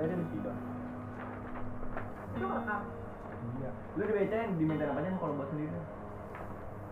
[0.00, 0.56] bayarin tidak.
[2.32, 2.80] Itu rekam.
[3.60, 3.70] iya.
[3.92, 5.76] Lu di BC yang diminta apanya kalau buat sendiri?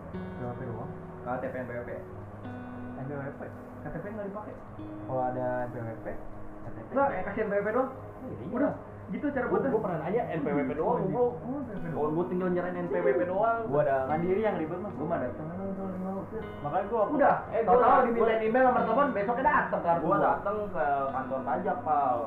[0.09, 0.91] berapa doang.
[1.25, 1.89] KTP NPWP.
[2.99, 3.41] NPWP
[3.79, 4.53] KTP nggak dipakai.
[5.09, 6.07] kalau ada NPWP
[6.59, 7.89] KTP Enggak, kayak kasih NPWP doang.
[8.49, 8.71] Udah,
[9.09, 9.69] gitu cara gue buatnya.
[9.69, 11.25] gue pernah nanya NPWP doang bro.
[11.25, 11.31] Oh,
[11.89, 13.97] kalau gue tinggal nyerain NPWP doang gua ada.
[14.05, 15.47] Mandiri yang ribet mah Gua mah datang
[16.59, 17.77] makanya gua Udah, Eh, eh tahu
[18.13, 19.97] gua- email nomor telepon besoknya datang kan.
[19.97, 22.17] gue datang ke kantor pajak pal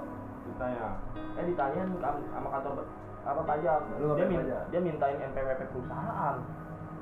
[0.52, 0.88] ditanya
[1.32, 1.88] eh ditanyain
[2.28, 2.72] sama kantor
[3.22, 4.62] apa pajak Lu dia, min- pajak?
[4.68, 6.36] dia mintain NPWP perusahaan.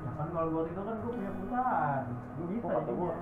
[0.01, 2.03] Nah kan kalau gua itu kan gua punya perusahaan.
[2.31, 3.13] Gua bisa Kok kata gua.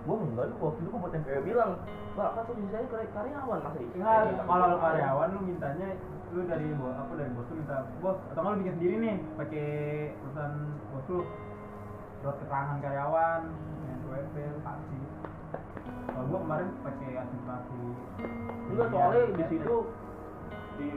[0.00, 1.72] Gue enggak lu waktu itu gue buat NPWP bilang
[2.10, 5.88] bapak tuh saya kar- karyawan masa itu Enggak, kalau lu karyawan lu mintanya
[6.30, 9.16] lu dari bos apa dari bos lu minta bos atau nggak lu bikin sendiri nih
[9.36, 9.68] pakai
[10.16, 10.54] perusahaan
[10.88, 11.20] bos lu.
[12.20, 13.40] Surat keterangan karyawan
[13.92, 15.02] NPWP lu kasih
[16.20, 17.80] kalau gua kemarin pakai administrasi
[18.68, 19.76] enggak soalnya di situ
[20.76, 20.90] di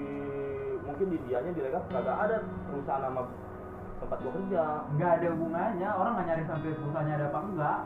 [0.83, 3.23] mungkin di dianya di rekap kagak ada perusahaan nama
[4.03, 4.63] tempat gua kerja.
[4.99, 7.79] Nggak ada hubungannya orang nggak nyari sampai perusahaannya ada apa enggak.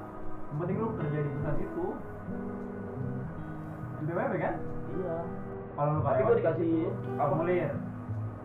[0.49, 1.85] Yang penting lu kerja di perusahaan itu.
[4.01, 4.55] NPWP kan?
[4.97, 5.17] Iya.
[5.77, 6.73] Kalau lu tapi dikasih
[7.21, 7.29] apa?
[7.29, 7.71] formulir.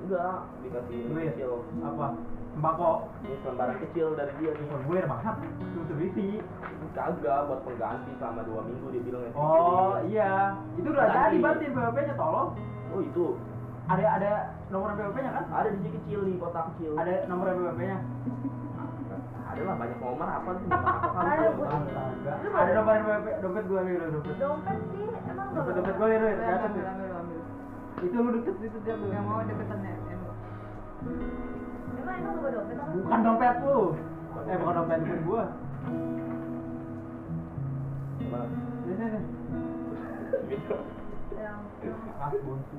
[0.05, 0.37] enggak
[0.69, 1.33] dikasih duit
[1.81, 2.07] apa
[2.53, 6.27] sembako ini lembaran kecil dari dia nih formulir banget itu berisi
[6.93, 10.33] kagak buat pengganti selama dua minggu dia bilang ya Oh iya,
[10.75, 12.49] itu udah jadi berarti PWP nya tolong.
[12.89, 13.27] oh itu
[13.83, 14.33] Ada ada
[14.69, 15.45] nomor PWP nya kan?
[15.51, 17.99] ada di sini kecil nih kotak kecil Ada nomor PWP nya.
[19.45, 21.39] ada lah banyak nomor apa sih nomor apa kan
[21.83, 22.33] Ada.
[22.55, 24.35] Ada nomor PWP, dompet gua nih dompet.
[24.37, 26.93] Dompet sih, emang Dompet- dompet gue, Rui, Ambil, kelihatan ambil, tuh.
[26.93, 27.41] ambil, ambil.
[28.03, 28.95] Itu lu deket itu dia.
[28.95, 29.93] Nggak mau deketannya.
[33.03, 33.97] Bukan dompet lu.
[34.45, 35.45] Eh bukan dompet dompet gua.
[38.83, 39.07] Ini
[42.23, 42.77] Ah, bonsu.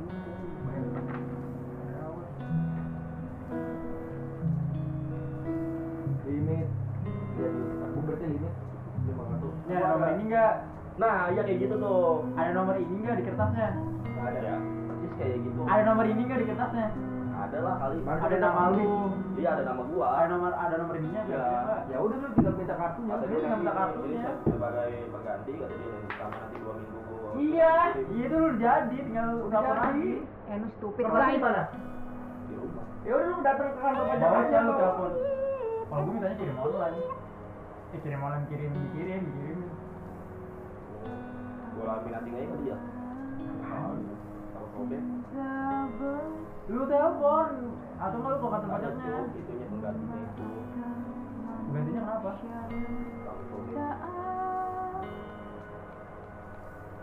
[6.23, 6.67] Limit.
[7.35, 8.53] Jadi aku berarti limit.
[9.63, 10.53] Ini nomor ini enggak?
[10.93, 13.73] nah iya kayak gitu tuh Ada nomor ini enggak di kertasnya?
[14.13, 16.87] ada ya persis kayak gitu Ada nomor ini enggak di kertasnya?
[17.43, 18.87] Ada lah kali Ada nama lu.
[19.35, 21.43] iya ada nama gua Ada nomor ada nomor ininya Ya.
[21.43, 21.79] enggak?
[21.87, 23.11] Ya udah lu tinggal minta kartunya.
[23.11, 24.31] kata dia nanti minta kartunya.
[24.43, 27.73] sebagai pengganti kata dia sama nanti dua minggu gua Iya,
[28.13, 30.09] iya itu udah jadi, tinggal udah apa lagi?
[30.43, 31.63] Eh, lu stupid di mana?
[32.43, 35.11] di rumah Ya udah lu datang ke kantor pajak aja lu telepon.
[35.83, 36.97] Kalau gue mintanya kirim online.
[37.89, 39.59] Eh kirim online kirim dikirim dikirim.
[41.73, 42.77] gua laminating aja ke dia
[44.53, 45.01] tahu sobek
[46.71, 47.47] Lu telepon
[47.99, 49.03] atau nggak lu ke kantor pajaknya?
[49.03, 50.47] tuh itunya penggantinya itu
[51.73, 52.31] Gantinya kenapa?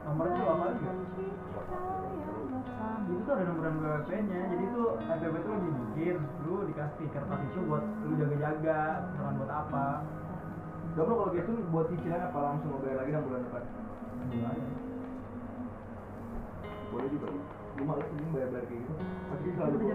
[0.01, 0.85] Nomornya lu apa lagi?
[3.11, 6.17] Itu tuh ada nomor BWP-nya, jadi itu NPWP itu lu dibikin,
[6.49, 8.81] lu dikasih kertas itu buat lu jaga-jaga,
[9.13, 9.87] bukan buat apa?
[10.97, 13.63] Gak bro kalau gitu buat cicilan apa langsung mau bayar lagi dan bulan depan?
[16.91, 17.29] Boleh juga.
[17.81, 18.93] Gue males ini bayar-bayar kayak gitu.
[19.01, 19.89] Pasti Itu selalu gua-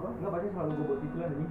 [0.00, 0.08] lo?
[0.10, 1.46] Enggak pasti selalu gue buat cicilan ini.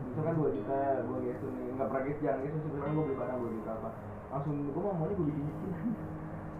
[0.00, 3.36] Misalkan 2 juta, gue gitu nih, enggak pernah gitu jangan gitu, sekarang gue beli barang
[3.36, 3.88] 2 juta apa
[4.30, 5.82] Langsung gue mau maunya gue bikin cicilan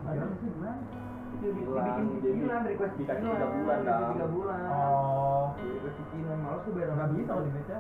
[0.02, 0.50] Ada sih
[1.30, 4.00] Cicilan, cicilan, request dikasih tiga bulan, Dam.
[4.12, 7.78] tiga bulan Oh, request cicilan, males tuh bayar nggak bisa kalau di BCA?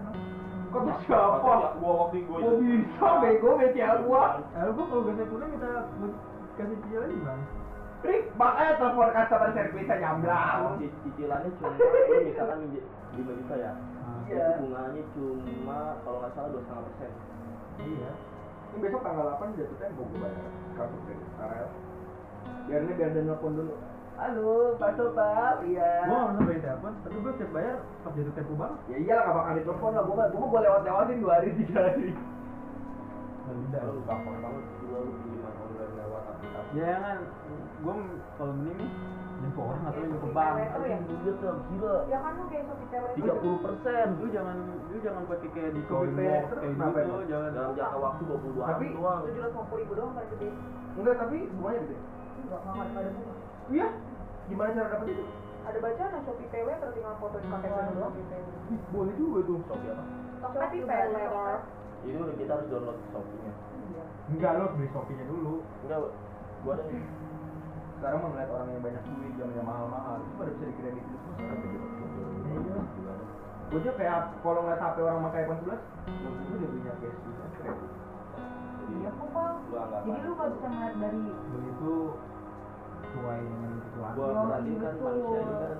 [0.70, 1.56] Kok Kata siapa?
[1.76, 4.22] gua waktu gua Kok bisa bego BCA gua?
[4.54, 6.12] Eh, lu kalau gue kuliah minta buat
[6.56, 7.42] kasih cicilan gimana?
[8.00, 11.68] Rik, makanya telepon customer service nyamblang Ci- cicilannya cuma
[12.18, 13.72] misalkan minjem lima juta ya
[14.24, 14.62] Iya.
[14.62, 17.10] bunganya cuma kalau nggak salah dua setengah persen
[17.80, 18.10] Iya.
[18.70, 20.46] Ini besok tanggal 8 jatuh tempo gue bayar
[20.78, 21.68] kartu kredit Karel
[22.64, 23.74] Biar ini biar dia nelfon dulu
[24.14, 28.52] Halo, Pak Sopak, iya Gue nggak bayar telepon, tapi gue setiap bayar pas jatuh tempo
[28.54, 28.78] banget.
[28.86, 32.08] Ya iyalah gak bakal ditelepon lah, gue mah gue mau lewat-lewatin 2 hari, 3 hari
[33.40, 33.76] Nggak bisa.
[33.82, 35.12] lu gampang banget gua lu
[35.42, 37.18] tahun dari lewat aplikasi Ya kan,
[37.80, 37.94] gue
[38.36, 38.90] kalau ini nih
[39.40, 40.54] jemput orang atau jemput bank.
[40.60, 40.98] Itu ya?
[41.00, 44.56] Iya tuh gila Ya kan lu kayak Shopee tiga puluh persen Lu jangan,
[44.86, 47.50] lu jangan pakai kayak di Copy paste, kayak kenapa gitu, jangan.
[47.50, 50.12] dalam jangka waktu dua puluh dua hari Tapi- doang tujuh ratus lima puluh ribu doang
[50.12, 50.48] paling gede.
[50.90, 51.96] Enggak, tapi bunganya gede
[52.40, 53.34] Enggak, nggak ada bunga.
[53.70, 53.86] Iya,
[54.46, 55.24] gimana cara dapet itu?
[55.60, 58.12] Ada bacaan nah Shopee PW terus tinggal foto di KTP doang.
[58.70, 60.04] Ih, boleh juga tuh Shopee apa
[60.52, 61.14] Shopee PW.
[62.02, 63.52] ini udah kita harus download Shopee-nya
[63.90, 64.04] Iya.
[64.28, 65.54] Enggak, lu harus beli Shopee-nya dulu.
[65.80, 65.98] enggak
[66.60, 67.04] gua ada nih
[68.00, 71.14] Sekarang mau ngeliat orang yang banyak duit, yang yang mahal-mahal Itu pada bisa dikredit itu
[71.14, 71.84] semua sekarang begitu
[72.50, 72.76] Iya.
[73.70, 77.44] Gue juga kayak kalau ngeliat HP orang pakai iPhone 11 Gue udah punya cash juga,
[77.54, 77.90] kredit
[78.90, 79.54] Iya kok bang.
[80.02, 81.94] Jadi lu nggak bisa ngeliat dari Beli itu
[83.00, 85.04] sesuai dengan kebutuhan gua Oh, perhatiin kan betul.
[85.04, 85.78] manusia ini kan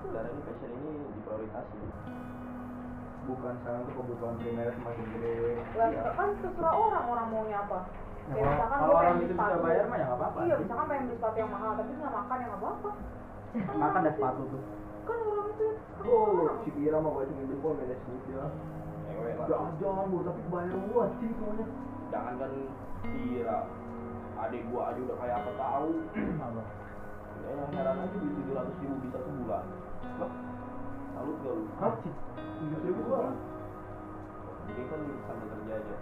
[0.00, 1.80] sekarang ini passion ini diprioritasi
[3.22, 5.34] bukan sekarang tuh kebutuhan primer semakin gede
[5.76, 6.02] Lah, ya.
[6.14, 7.78] kan terserah orang orang maunya apa.
[8.30, 10.54] Ya, Kayak kalau, misalkan kalau gua orang itu bisa bayar mah ya nggak apa-apa Iya,
[10.62, 12.90] misalkan pengen beli sepatu yang mahal tapi nggak makan ya nggak apa-apa.
[13.82, 14.62] makan dah sepatu tuh.
[15.00, 15.66] Kan orang itu
[16.00, 18.44] oh si Kira mah gue cuma beli beda sih ya.
[19.10, 19.46] Ewe lah.
[19.50, 21.66] jajan bro tapi bayar lu anjing semuanya.
[22.14, 22.52] Jangan kan
[23.02, 23.58] kira
[24.40, 25.90] adik gua aja udah kayak apa tahu.
[26.46, 26.62] Apa?
[27.40, 29.64] Ya yang heran aja beli tujuh ratus ribu bisa sebulan.
[30.20, 30.32] Loh,
[31.16, 31.64] salut gak lu?
[31.82, 31.92] Hah
[32.60, 33.34] tujuh ribu gua?
[34.70, 35.96] jadi kan sambil kerja aja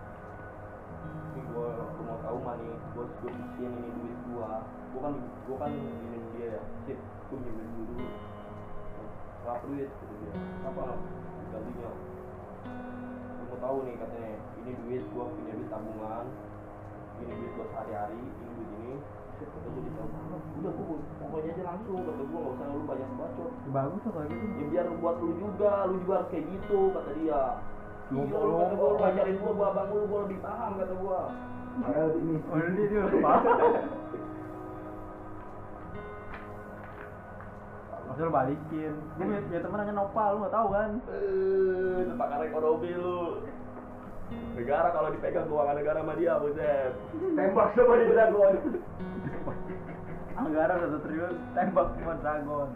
[1.35, 4.65] ini gua lu mau tahu mah nih gua gua sisihin ini duit gua.
[4.95, 5.15] Gua kan
[5.45, 6.63] gua kan ini dia ya.
[6.89, 6.99] Sip
[7.29, 7.95] gua minjem dulu.
[7.95, 10.33] Dulu duit gitu dia.
[10.65, 10.83] Apa
[11.53, 11.91] gantinya
[13.39, 14.37] lu mau tahu nih katanya.
[14.65, 16.27] Ini duit gua punya duit tabungan.
[17.19, 18.95] Ini duit gua sehari-hari ini duit ini.
[19.39, 20.21] Kata gua ditambah
[20.59, 23.51] udah gua pokoknya aja langsung kata gua nggak usah lu banyak bacot.
[23.71, 24.47] Bagus tuh kalau gitu.
[24.59, 27.41] Ya biar buat lu juga lu juga harus kayak gitu kata dia
[28.09, 31.21] Iya, gua lu ngajarin gua gua abang lu gua lebih paham kata gua
[31.79, 33.45] Padahal ini oh ini dia udah paham
[38.09, 42.91] Masa lu balikin Gue punya, temen namanya Nopal, lu gak tau kan eh pakar ekonomi
[42.97, 43.45] lu
[44.57, 46.93] negara kalau dipegang keuangan negara sama dia buset
[47.37, 48.55] tembak sama di dragon
[50.39, 52.69] Anggaran satu triliun, tembak cuma dragon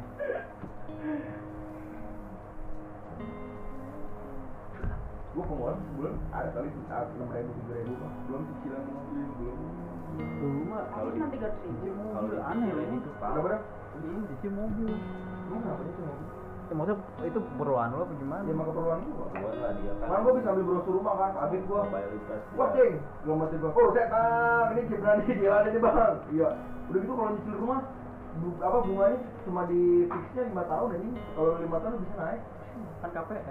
[5.33, 9.57] gua pengeluaran sebulan ada kali saat enam ribu tujuh ribu mah belum cicilan mobil belum
[10.13, 11.89] Lu mah Kalau di- kan tiga ribu.
[12.13, 13.65] kalau di aneh itu itu udah berapa
[13.95, 14.91] Ini di mobil
[15.43, 16.27] lu kenapa sih mobil
[16.63, 16.97] Ya maksudnya
[17.27, 18.43] itu keperluan lo apa gimana?
[18.43, 21.31] ya emang keperluan gua buat lah dia kan kan gua bisa ambil brosur rumah kan
[21.39, 21.81] habis gua
[22.53, 22.93] Wah cing,
[23.23, 23.71] belum mati gua.
[23.73, 26.15] Oh saya tang, ini Gibran nih dia ada nih bang.
[26.31, 26.49] Iya.
[26.87, 27.81] Udah gitu kalau nyicil rumah,
[28.35, 31.11] bu- apa bunganya cuma di fixnya lima tahun ini.
[31.35, 32.41] Kalau lima tahun bisa naik.
[33.03, 33.43] Kan KPR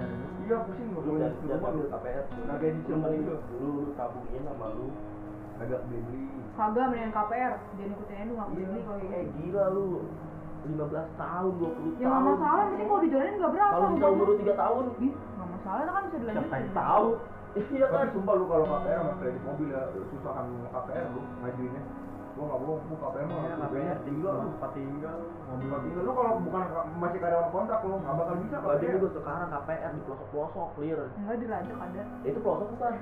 [0.42, 1.92] Iya pusing nggak lu boleh jangan nyicil jangan rumah ambil lu.
[1.92, 3.38] KPR Nah, kayak nyicil Lu mending mobil.
[3.54, 4.88] lu lu tabungin sama lu
[5.58, 6.26] Agak beli.
[6.52, 7.54] Kagak mendingan KPR.
[7.72, 9.34] Dia ngikutin aja nggak beli kalau kayak eh gitu.
[9.38, 9.88] gila lu
[10.62, 10.78] 15
[11.18, 13.74] tahun 20 tahun Ya nggak masalah, penting kalau dijalanin nggak berapa.
[13.74, 16.42] kalau bisa umur lu 3 tahun Ih, nggak masalah kan bisa dilanjutin.
[16.44, 17.08] Siapa yang tahu?
[17.52, 21.22] iya kan Tapi sumpah lu kalau KPR sama kredit mobil ya susah kan KPR lu
[21.42, 21.84] ngajuinnya.
[22.32, 25.18] Gua nggak bohong, gua KPR mah Ya, KPR tinggal tempat tinggal,
[25.52, 26.64] Tempat tinggal lu kalau bukan
[26.98, 28.96] masih karyawan kontrak lu nggak bakal bisa Berarti KPR.
[28.96, 32.02] juga sekarang KPR di pelosok-pelosok clear Enggak dilacak ada.
[32.24, 32.94] Ya, itu pelosok bukan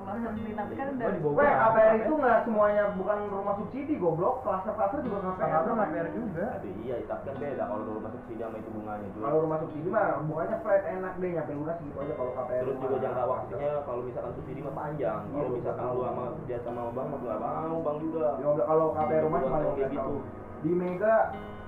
[0.00, 1.08] Pelosok nih, tapi kan udah.
[1.10, 1.18] di.
[1.30, 5.50] Weh, KPR itu nggak semuanya bukan rumah subsidi goblok, klaster-klaster juga KPR.
[5.60, 6.46] Kalau KPR juga
[6.90, 9.88] iya tapi kan beda kalau lu masuk sini sama itu bunganya juga Kalau rumah subsidi
[9.88, 12.60] mah bunganya flat enak deh nyampe lunas gitu aja kalau KPR.
[12.60, 16.56] terus juga jangka waktunya kalau misalkan subsidi mah panjang kalau Iya, misalkan lu sama kerja
[16.66, 17.38] sama bang mah nggak
[17.70, 18.26] mau bang juga
[18.60, 19.96] 15 kalau KPR rumah cuma Kayak 15 gitu.
[19.96, 20.22] tahun.
[20.60, 21.14] Di Mega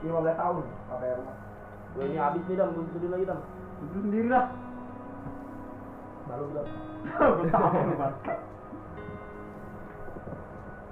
[0.03, 1.37] 15 tahun KPR rumah.
[1.93, 3.41] gue ini habis nih dam gue sedih lagi dam
[3.83, 4.47] Itu sendiri lah
[6.25, 6.67] baru dam
[7.37, 8.35] Gue tahu lu bangsa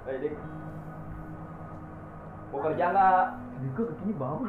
[0.03, 0.33] eh dik
[2.49, 3.21] mau kerja nggak
[3.61, 4.41] Diko kekini bau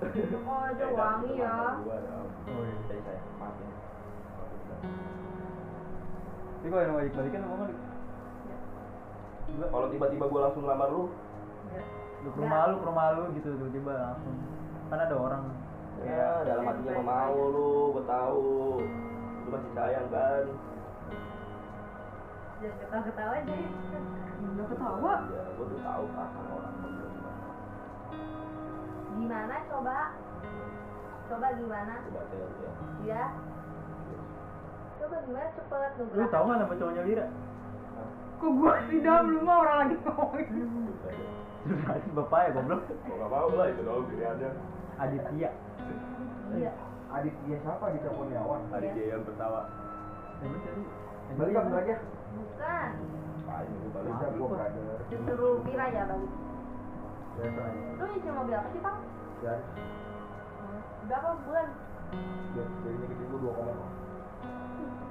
[0.00, 1.76] Oh, aja wangi ya.
[1.76, 3.68] Oh iya Dari saya, maaf ya.
[6.56, 7.89] Tapi kalau yang balik-balikan mau nggak?
[9.58, 11.02] Gua Kalau tiba-tiba gue langsung lamar lu,
[11.70, 11.82] Ya.
[12.26, 14.36] lu ke rumah lu, ke rumah lu gitu tiba-tiba langsung
[14.90, 15.42] Kan ada orang
[16.00, 18.48] ya dalam hatinya mah mau lu, gue tahu.
[19.44, 20.44] Lu masih sayang kan?
[22.60, 23.54] Jangan ketawa-ketawa aja.
[24.40, 25.14] Enggak ketawa.
[25.28, 26.74] Ya, gue tuh tahu perasaan orang
[29.20, 29.56] gimana.
[29.70, 29.98] Coba?
[31.30, 31.94] Coba gimana?
[32.02, 32.46] Coba ya.
[33.06, 33.24] Ya.
[34.98, 37.26] Coba gimana cepet lu Lu tau nggak nama cowoknya Lira?
[38.40, 40.48] Kok gua sih dam lu mah orang lagi ngomongin.
[42.16, 44.50] Bapak ya goblok Mau gak mau lah itu dong pilihannya.
[44.96, 45.50] Aditya
[46.56, 46.72] Iya.
[47.12, 48.64] Aditya siapa di Kurniawan?
[48.72, 49.68] Aditya yang pertama.
[50.40, 50.82] Ya bener tadi
[51.36, 51.96] Balik kan aja.
[52.32, 52.90] Bukan.
[53.50, 54.12] Ini gue balik.
[54.40, 54.98] Gua brother.
[55.12, 56.16] Disuruh Mira ya aja.
[58.00, 58.98] Lu nyicil mobil apa sih, Bang?
[59.40, 59.54] Ya,
[61.08, 61.68] Berapa bulan?
[62.56, 63.72] ya, jadinya gitu gua 2 koma.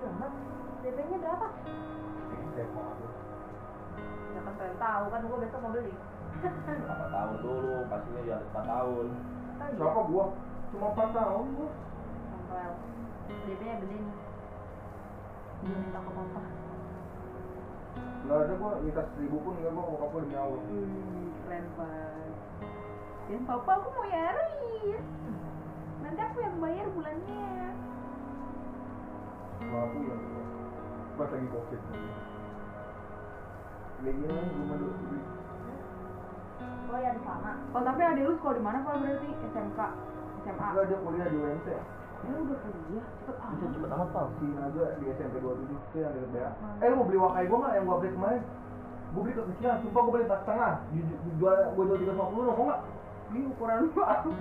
[0.01, 0.27] Berapa?
[0.83, 1.47] DP-nya berapa?
[2.29, 3.18] Ambil.
[4.29, 5.93] Ya kan pengen tahu kan gua besok mau beli.
[6.39, 7.73] Berapa tahun dulu?
[7.89, 9.07] Pastinya di atas 4 tahun.
[9.59, 9.75] Iya.
[9.75, 10.25] Siapa gua?
[10.71, 11.69] Cuma 4 tahun gua.
[12.29, 12.71] Sampel.
[13.29, 14.17] DP-nya gede nih.
[15.59, 16.41] Dia minta ke papa.
[18.19, 20.61] Nggak ada gua minta 1000 pun enggak gua bokap gua demi Allah.
[20.61, 22.33] Hmm, keren banget.
[23.29, 25.05] Dan papa aku mau yaris.
[25.99, 27.49] Nanti aku yang bayar bulannya.
[29.67, 30.17] Mau aku ya.
[31.19, 31.81] Pas lagi covid.
[33.99, 34.89] Dulu.
[36.89, 37.51] Oh ya di sana.
[37.69, 39.79] Kalau tapi adik lu sekolah di mana kalau berarti SMK,
[40.41, 40.67] SMA?
[40.73, 41.67] Enggak dia kuliah di UMC.
[42.19, 43.73] Ya udah kuliah, cepet Bisa amat.
[43.77, 44.25] cepet amat pal.
[44.41, 46.49] Si aja di SMP 27 itu yang deket BA.
[46.81, 48.41] Eh lu mau beli wakai gua nggak yang gua beli kemarin?
[49.13, 50.71] Gua beli kekecilan, sumpah gua beli tas setengah.
[50.91, 52.81] Ju- Jual gua jual 350 lu mau nggak?
[53.29, 53.87] Ini ukuran lu?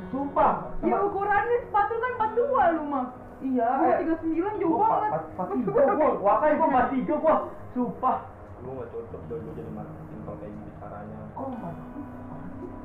[0.08, 0.52] Sumpah.
[0.80, 3.04] Ya ukurannya sepatu kan 42 lu mah.
[3.38, 3.68] Iya.
[3.76, 3.98] Gua eh.
[4.24, 5.10] 39 jauh Gua banget.
[5.36, 7.34] pas tiga gua, wakai gua pas tiga gua.
[7.76, 8.16] Sumpah.
[8.58, 11.16] Gue gak cocok dan gue jadi marketing kalau kayak gitu caranya.
[11.38, 11.78] Mas?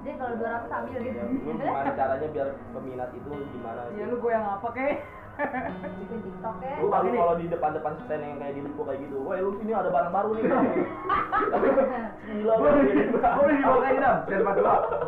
[0.04, 1.18] Jadi kalau 200 ambil gitu.
[1.18, 3.82] Ya, lu gimana caranya biar peminat itu gimana?
[3.96, 4.96] Ya lu goyang apa kek?
[5.34, 6.78] Bikin TikTok ya.
[6.78, 7.18] Lu Ini.
[7.18, 10.14] kalau di depan-depan stand yang kayak di Lipo kayak gitu, wah lu sini ada barang
[10.14, 10.44] baru nih.
[12.30, 12.62] Gila lu.
[12.62, 14.16] Gua beli gua beli di wakai dah.
[14.30, 14.58] Dan pas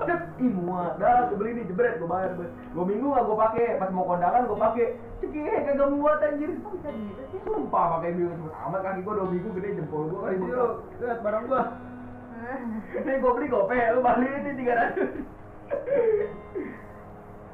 [0.10, 0.94] cet, ih muat.
[0.98, 2.32] Dah gua beli nih jebret gua bayar.
[2.34, 4.88] Gua Gua minggu nggak gua pakai, pas mau kondangan gua pakai.
[5.22, 6.52] Cekih kagak muat anjir.
[6.58, 7.40] Kok bisa gitu sih?
[7.46, 10.68] Sumpah pakai minggu cepet amat kaki gua dua minggu gede jempol gua kali ini lu
[11.06, 11.64] lihat barang gua.
[12.98, 15.12] Ini gua beli gope, lu balik ini tiga ratus.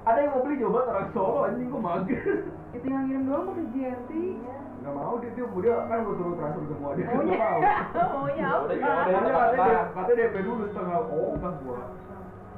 [0.01, 2.21] Ada yang mau beli coba orang Solo anjing gua mager.
[2.73, 4.11] Itu yang ngirim doang pakai JRT.
[4.81, 7.37] Gak mau dia dia dia kan gua suruh transfer semua dia Oh iya.
[7.37, 7.59] mau.
[8.17, 8.49] Oh iya.
[8.49, 9.33] Ya udah, ya udah.
[9.53, 11.79] Katanya katanya DP dulu setengah oh enggak gua.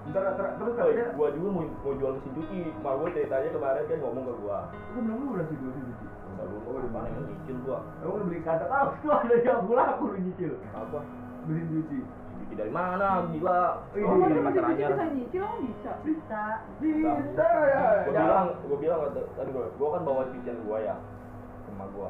[0.04, 3.84] Ntar ter- terus katanya gua juga mau, mau jual mesin cuci, mak gua ceritanya kemarin
[3.92, 4.58] kan ngomong ke gua.
[4.72, 6.08] gua belum lu udah sih dulu sih.
[6.32, 7.80] Enggak lu, oh, mana yang nyicil gua.
[8.00, 10.54] Emang udah beli kata kaos tuh ada yang gula aku lu nyicil.
[10.72, 11.00] Apa?
[11.44, 12.00] Beli cuci.
[12.54, 13.26] Cuci dari mana?
[13.34, 13.62] Gila.
[13.98, 14.90] Oh, Oh, dari pasar bisa anyar.
[14.94, 15.92] bisa nyicil emang bisa.
[16.06, 16.42] Bisa.
[16.78, 17.86] Bisa ya.
[18.06, 18.22] Gua Ya.
[18.22, 19.00] bilang, gua bilang
[19.34, 20.96] tadi gua, gua kan bawa cucian gua ya.
[21.66, 22.10] Sama gua.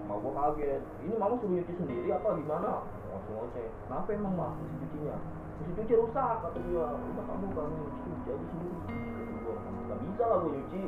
[0.00, 0.80] Sama gua kaget.
[1.04, 2.80] Ini mama suruh nyuci sendiri apa gimana?
[3.12, 3.68] Langsung ngoceh.
[3.84, 5.16] Kenapa emang mah mesin cucinya?
[5.60, 6.86] Mesin cuci rusak kata dia.
[6.88, 8.76] Udah kamu kamu nyuci cuci aja sendiri.
[8.88, 10.82] Kata gua, Gak bisa lah gua nyuci.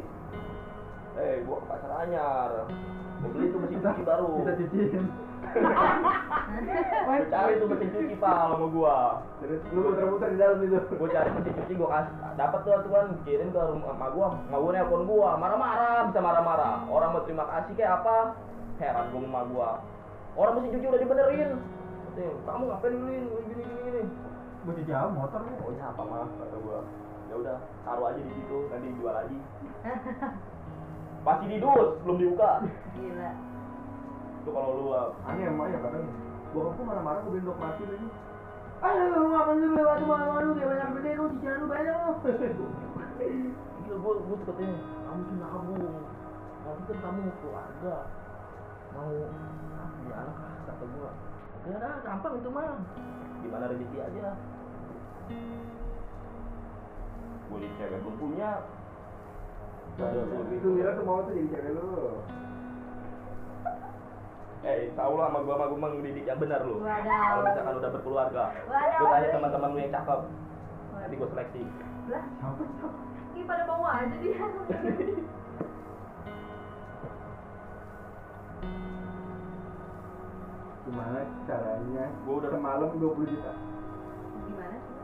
[1.20, 2.50] Eh, gua ke pasar anyar.
[3.20, 4.28] Gua beli tuh mesin cuci baru.
[4.40, 5.04] Kita cuciin.
[7.00, 8.96] Gua cari tuh mesin cuci pal sama gua.
[9.40, 10.78] Terus lu muter-muter di dalam itu.
[10.78, 14.58] gue cari mesin cuci gue kasih dapat tuh tuan kirim ke rumah emak gue emak
[14.60, 16.74] gue nelpon gue marah-marah bisa marah-marah.
[16.86, 18.36] Orang mau terima kasih kayak apa?
[18.78, 19.70] Heran gue emak gue
[20.38, 21.50] orang mesin cuci udah dibenerin.
[22.20, 24.02] Kamu ngapain dulu ini gini gini gini?
[24.68, 25.52] Gua cuci apa motor lu?
[25.64, 26.78] oh apa mah kata gue
[27.30, 27.56] ya udah
[27.86, 29.38] taruh aja di situ nanti dijual lagi.
[31.26, 32.64] Pasti didus belum dibuka.
[32.96, 33.49] Gila.
[34.40, 36.08] Itu kalau lu uh, Aneh emang ya kadang.
[36.50, 38.08] Bokapku marah-marah gue beli mati lagi.
[38.80, 42.12] Ayo lu ngapain sih lewat malu-malu kayak banyak gede lu cicilan lu banyak lu.
[43.90, 45.82] gila gue gue katanya kamu tuh nabung
[46.62, 47.96] nanti kan kamu keluarga
[48.94, 49.10] mau
[49.74, 51.10] ah, punya anak ah, kata gue
[51.58, 52.78] oke dah gampang itu mah
[53.42, 54.26] gimana rezeki aja
[57.50, 58.50] di cewek belum punya
[60.00, 62.24] Ada tuh Itu Mira tuh mau tuh jadi cewek lu.
[64.60, 68.44] Eh insya Allah sama gue sama gue mendidik yang benar lu kalau misalkan udah berkeluarga
[68.68, 69.00] Wadaw.
[69.00, 70.20] gue tanya teman-teman lu yang cakep
[70.92, 71.62] nanti gue seleksi
[72.10, 72.24] Lah,
[73.32, 74.34] ini pada mau aja dia.
[80.84, 82.04] Gimana caranya?
[82.26, 83.52] Gua udah- semalam 20 juta.
[84.48, 84.94] Gimana sih?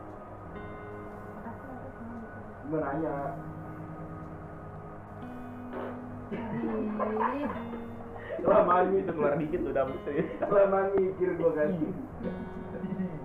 [2.67, 3.15] Gue nanya.
[8.47, 11.69] Lama itu keluar dikit udah serius Lama mikir gue kan.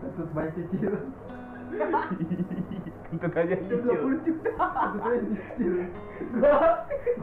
[0.03, 0.93] Terus banyak cicil.
[3.13, 4.51] untuk aja Itu 20 juta.
[4.59, 5.73] Terus aja cicil.
[6.43, 6.59] Gua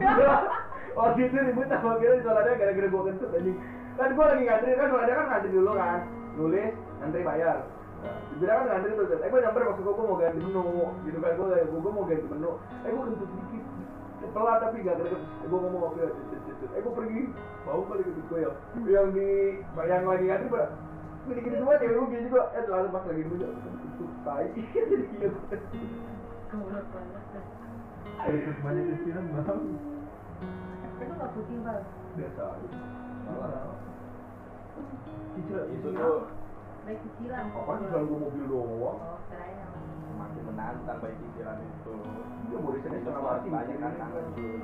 [0.00, 0.36] gua
[0.96, 3.58] waktu itu ribut sama kira soalnya gara-gara gue kentut anjing.
[4.00, 6.00] Kan gue lagi ngantri kan soalnya kan ngantri dulu kan.
[6.40, 6.72] Nulis,
[7.04, 7.58] ngantri bayar.
[8.32, 10.64] Dibilang kan ngantri tuh, eh gue nyamper maksud gue gue mau ganti menu
[11.04, 13.62] gitu kan gue gue mau ganti menu, eh gue kentut dikit
[14.28, 17.22] pelan tapi gak greget eh gue ngomong oke eh gue pergi.
[17.64, 18.52] Mau kali ke gue ya.
[18.84, 19.28] Yang di
[19.88, 20.68] yang lagi ngantri pada
[21.20, 22.42] gini gini semua cewek gue gini juga.
[22.56, 24.48] Eh lalu pas lagi dulu itu tai.
[24.60, 25.28] Jadi iya
[26.90, 27.44] banget dah.
[28.20, 29.60] Terus banyak cicilan bang.
[31.00, 31.84] Itu nggak putih bang.
[32.18, 32.78] biasa aja.
[33.30, 33.72] Malah.
[35.48, 36.20] Itu tuh.
[36.84, 37.44] Baik cicilan.
[37.52, 38.98] apa sih kalau gue mobil doang?
[38.98, 39.18] Oh,
[40.44, 41.94] menantang baik pikiran itu.
[42.50, 44.58] Itu mati banyak tantangan cuy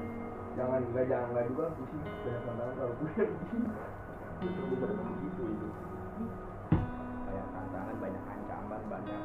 [0.57, 1.65] jangan enggak jangan enggak juga.
[1.77, 3.33] Pusing banyak tantangan kalau pusing
[4.37, 4.91] bener
[5.25, 5.69] gitu itu
[7.25, 9.21] banyak tantangan banyak ancaman banyak.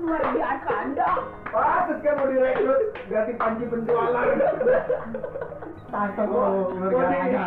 [0.00, 1.08] Luar biasa Anda.
[1.48, 4.28] Patut kan mau direkrut ganti panji penjualan.
[5.90, 7.46] Tangkap lu, keluarga kaya.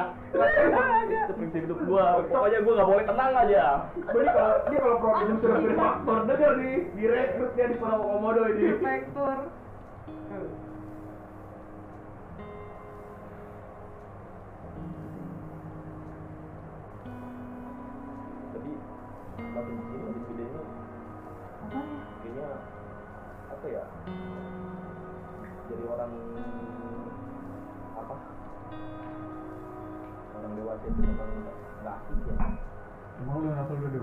[1.23, 3.63] itu prinsip hidup gua pokoknya gua nggak boleh tenang aja
[3.95, 8.63] Jadi kalau dia kalau produser faktor denger nih direkrutnya di Pulau Komodo ini.
[8.75, 9.37] Inspektur.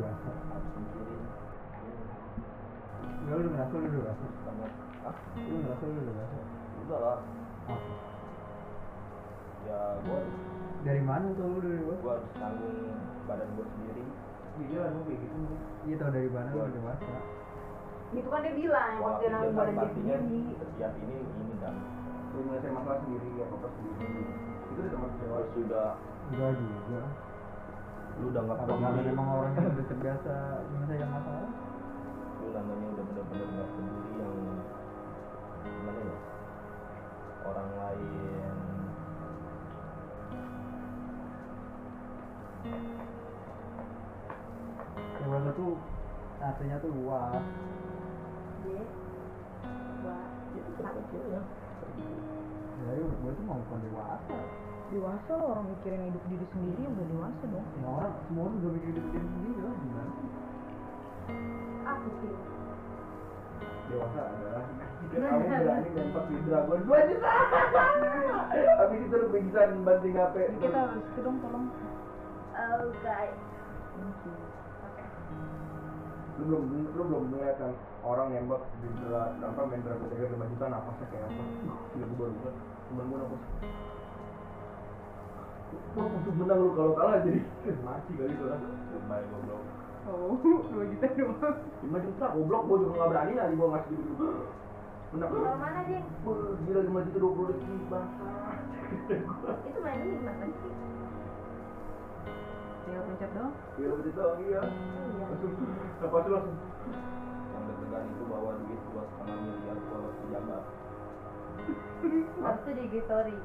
[0.01, 0.49] Lu ngerasa lu dewasa?
[0.51, 1.23] harus mikirin
[3.21, 4.27] Enggak lu ngerasa lu dewasa?
[4.43, 4.67] sama
[5.05, 6.39] ah Lu ngerasa lu dewasa?
[6.81, 7.19] udah lah
[7.69, 7.77] Apa?
[9.61, 10.35] ya gua harus
[10.81, 12.01] Dari mana tuh lu udah dewasa?
[12.01, 12.79] gua harus tanggung
[13.29, 14.05] badan gua sendiri
[14.61, 15.39] iya lu kayak gitu
[15.81, 17.15] Iya tau dari mana lu dewasa?
[18.11, 20.41] Itu kan dia bilang waktu dia nanggung badan dia sendiri.
[20.59, 21.75] setiap ini ini kan
[22.31, 24.23] lu menyelesaikan masalah sendiri apa apa sendiri
[24.71, 25.89] itu udah termasuk dewasa sudah
[26.31, 27.01] Enggak juga
[28.21, 30.33] lu udah nggak Apa karena peduli memang orang yang udah terbiasa
[30.69, 31.51] menyelesaikan masalah?
[32.41, 34.37] lu namanya udah bener-bener nggak peduli yang
[35.65, 36.19] gimana ya?
[37.49, 38.57] Orang lain.
[45.21, 45.73] Dewasa tuh
[46.41, 47.45] artinya tuh luas.
[48.61, 48.85] Dia,
[50.05, 51.43] wah, itu kecil ya.
[52.81, 53.81] Jadi menurut gue tuh mau bukan
[54.91, 57.67] dewasa Dewasa lo orang mikirin hidup diri sendiri udah dewasa dong.
[57.79, 60.13] Ya orang, semua orang juga mikir hidup diri sendiri lah gimana?
[61.91, 62.35] aku sih.
[63.91, 64.63] dewasa adalah
[65.11, 67.31] kamu berani nembak di dragon 2 juta
[68.79, 71.67] habis itu lu bisa banting HP Kita harus itu dong tolong.
[72.55, 73.35] Oh, guys.
[73.99, 74.31] Oke.
[76.39, 76.63] lu belum
[76.95, 77.73] lu belum melihat kan
[78.07, 81.43] orang nembak di dra apa main dragon tiger 5 juta napasnya kayak apa
[81.93, 82.55] gila gue baru buat
[82.89, 83.43] temen gue napas
[85.91, 87.41] Wah, untuk menang lu kalau kalah jadi
[87.87, 88.63] mati kali itu orang
[88.95, 89.63] lumayan goblok
[90.11, 90.33] Oh,
[90.73, 91.57] dua juta doang.
[91.85, 94.27] 5 juta goblok gue juga gak berani lah gue ngasih gitu
[95.11, 96.01] menang Kalau mana dia?
[96.25, 98.31] Wah, gila 5 juta 20 detik bangsa
[99.61, 100.73] Itu mainnya gimana sih?
[102.81, 103.55] Tinggal pencet doang.
[103.77, 104.63] Betul doang iya.
[104.67, 105.25] Iya.
[105.31, 105.53] Langsung
[106.01, 106.57] lepas itu langsung.
[107.51, 110.63] yang deg-degan itu bawa duit dua setengah miliar gua harus pejabat
[112.41, 113.37] Waktu di Gitori.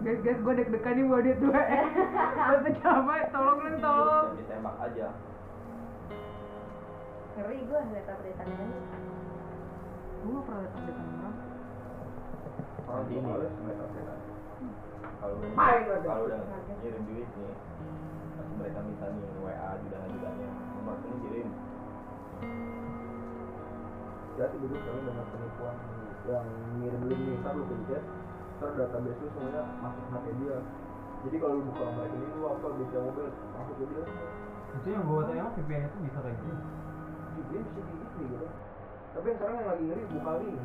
[0.00, 1.52] Guys, guys, gue deg-degan nih buat dia tuh.
[2.48, 4.26] Buat pejabat, tolong dong, tolong.
[4.40, 5.08] ditembak aja
[7.36, 8.80] Ngeri gue ngeliat update-annya ini.
[10.24, 11.36] Gue gak pernah liat update orang.
[12.88, 13.20] Orang Ini.
[13.20, 14.18] ngeliat update-an.
[15.20, 16.00] kalau aja.
[16.00, 16.40] kalau udah
[16.80, 17.52] ngirim duit nih
[18.40, 20.48] pasti mereka minta nih WA ajudan ajudannya
[20.80, 21.48] nomor ini kirim
[24.40, 25.76] Jadi dulu sekarang banyak penipuan
[26.24, 26.46] yang
[26.80, 28.04] ngirim link nih, lu pencet,
[28.60, 30.56] ntar database lu semuanya masuk HP dia.
[31.24, 34.04] Jadi kalau lu buka nomor ini lu apa bisa mobil masuk ke dia.
[34.76, 36.54] Itu yang gue tanya emang VPN itu bisa kayak gitu
[37.48, 38.46] Dia bisa kayak gitu gitu.
[39.16, 40.56] Tapi yang sekarang yang lagi ngiri buka link.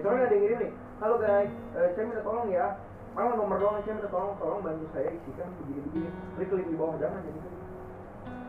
[0.00, 0.72] Sekarang ada yang ngirim nih.
[1.04, 2.66] Halo guys, eh, saya minta tolong ya.
[3.12, 6.08] Malah nomor doang saya minta tolong, tolong bantu saya isikan begini-begini.
[6.40, 7.40] Klik link di bawah jangan jadi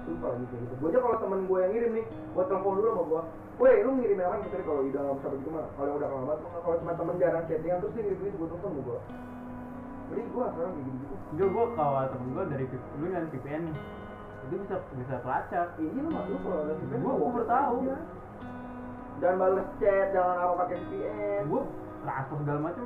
[0.06, 0.74] Lupa lagi kayak gitu.
[0.78, 3.22] Gue aja kalau temen gue yang ngirim nih, gue telepon dulu sama gue.
[3.56, 5.66] Weh, lu ngirim apa gitu kalau udah nggak bisa begitu mah.
[5.74, 9.00] Kalau udah kelamaan, kalau cuma temen jarang chattingan terus dia ngirim gitu, gue telepon gue.
[10.06, 11.16] Jadi gue sekarang kayak gitu-gitu.
[11.34, 13.78] Juga gue kalau temen gue dari V- lu nyari VPN nih
[14.46, 17.76] itu bisa bisa pelacak Iya lu mah lu kalau VPN, lu gua baru tahu.
[19.16, 21.42] Jangan bales chat, jangan apa pakai VPN.
[21.50, 21.62] gue
[22.06, 22.84] transfer segala macam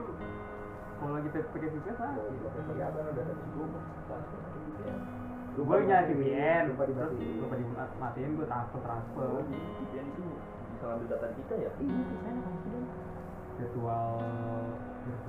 [0.99, 5.18] kalau lagi pakai VPN Oh, iya, pakai kelihatan udah ada di
[5.65, 7.35] gue nyari VPN Lupa terus dimatiin.
[7.41, 9.27] lupa dimatiin gue transfer transfer.
[9.27, 10.23] Oh VPN itu
[10.75, 11.71] bisa ngambil data kita ya?
[11.79, 12.85] Iya, VPN dong?
[13.59, 14.07] virtual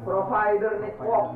[0.06, 1.28] Provider network.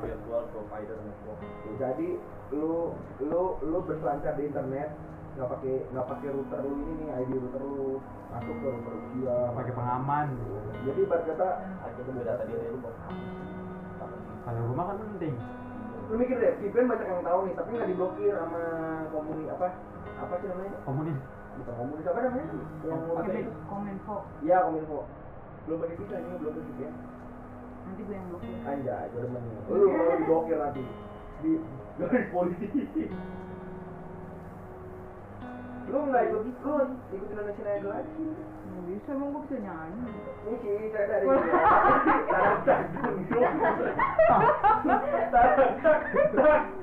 [0.00, 1.40] virtual provider network.
[1.76, 2.08] Jadi
[2.52, 4.92] lu lu lu berselancar di internet
[5.36, 8.00] nggak pakai nggak pakai router lu ini nih ID router lu
[8.32, 10.26] masuk ke router dia pakai pengaman.
[10.88, 11.48] Jadi ibarat kata
[12.46, 12.94] dari lu kok
[14.46, 15.34] kalau rumah kan penting
[16.06, 18.62] lu mikir deh VPN banyak yang tahu nih tapi nggak diblokir sama
[19.10, 19.66] komuni apa?
[20.22, 20.78] Apa sih namanya?
[20.86, 21.18] Komunis.
[21.58, 22.46] Bukan komuni apa namanya?
[22.86, 23.00] Yang
[23.42, 23.52] itu?
[23.66, 24.16] Kominfo.
[24.46, 24.98] ya kominfo.
[25.66, 26.94] Belum pakai visa ini belum pakai VPN
[27.86, 28.54] Nanti gue yang blokir.
[28.66, 30.84] anjay gue demen lu kalau diblokir nanti.
[31.42, 31.50] Di
[31.98, 32.66] garis polisi
[35.86, 36.74] lu nggak ikut lu
[37.14, 38.30] ikut Indonesia Idol sih
[38.66, 40.12] Nggak bisa, emang gue bisa nyanyi.
[40.46, 41.26] Ini sih saya dari
[42.28, 42.80] Tarang tak
[45.32, 45.98] Tarang tak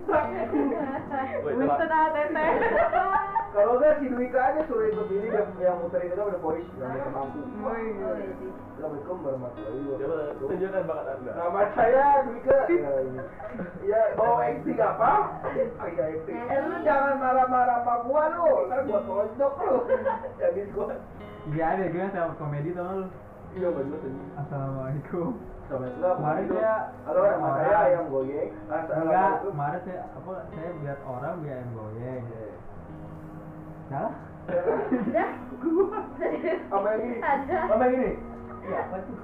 [0.07, 0.31] tak
[2.89, 6.65] tak Kalau enggak si Dwika aja suruh ikut ini yang, yang muter itu udah voice
[6.81, 7.37] yang dia mampu.
[7.61, 8.09] Oh iya.
[8.17, 8.49] Iya sih.
[8.73, 10.45] Assalamualaikum warahmatullahi wabarakatuh.
[10.49, 12.57] tunjukkan bakat anda Nama saya Dwika.
[12.73, 12.91] Ya.
[13.85, 15.11] Ya, bawa acting apa?
[15.53, 16.35] Iya acting.
[16.49, 18.45] Eh lu jangan marah-marah sama gua lu.
[18.65, 19.75] Ntar gua tonjok lu.
[20.41, 20.85] Habis gua.
[21.53, 23.07] iya ada gue sama komedi tau nggak lu
[23.53, 24.23] Iya bagus ini.
[24.33, 25.29] assalamualaikum.
[25.63, 28.49] Kemarin saya Halo nama orang- saya ayam goyeng.
[28.67, 32.23] enggak kemarin saya apa saya lihat orang biar yang goyeng
[36.71, 37.17] Apa yang ini?
[37.19, 37.57] Ada.
[37.67, 38.11] Apa yang ini?
[38.63, 39.17] Iya, apa tuh?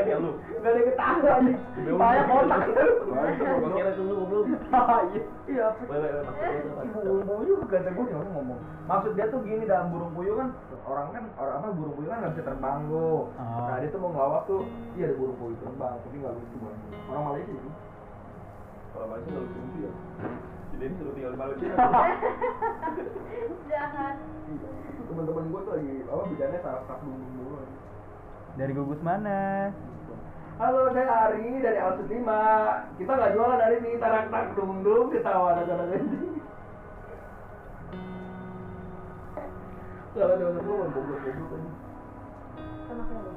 [0.00, 0.32] ya lu.
[0.60, 1.56] ada ketawa nih
[1.92, 4.44] banyak Gua kira belum.
[5.44, 6.08] iya iya
[6.80, 7.00] itu apa?
[7.04, 10.48] burung puyuh kata gue nih orang ngomong maksud dia tuh gini dalam burung puyuh kan
[10.88, 13.66] orang kan orang apa burung puyuh kan nggak bisa terbang tuh Oh.
[13.68, 14.62] nah dia tuh mau ngelawak tuh
[14.96, 17.72] iya ada burung puyuh terbang tapi nggak lucu banget orang Malaysia sih
[18.90, 19.92] Kalau Malaysia nggak lucu ya.
[20.80, 21.76] Jadi ini suruh tinggal di Malaysia.
[23.68, 24.16] Jahat.
[25.12, 27.60] teman-teman gue tuh lagi apa bidangnya sarap sarap dulu dulu
[28.56, 29.68] Dari gugus mana?
[30.56, 35.12] Halo, saya Ari dari Alsut 5 Kita nggak jualan hari ini, tarak tak dung dung
[35.12, 36.40] ketawa anak anak ini
[40.16, 41.44] Kalau ada orang gue goblok aja
[42.88, 43.34] Sama kayak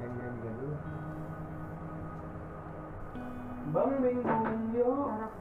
[0.00, 0.74] yang yang dulu
[3.68, 5.32] Bang Bing Bung Yo Sarap.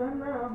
[0.00, 0.48] Sana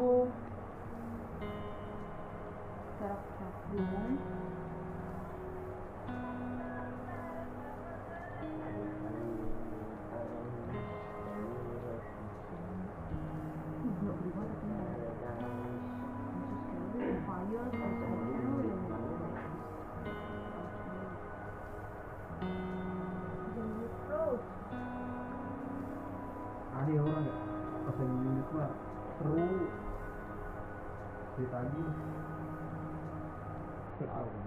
[33.96, 34.40] Cerita lagi.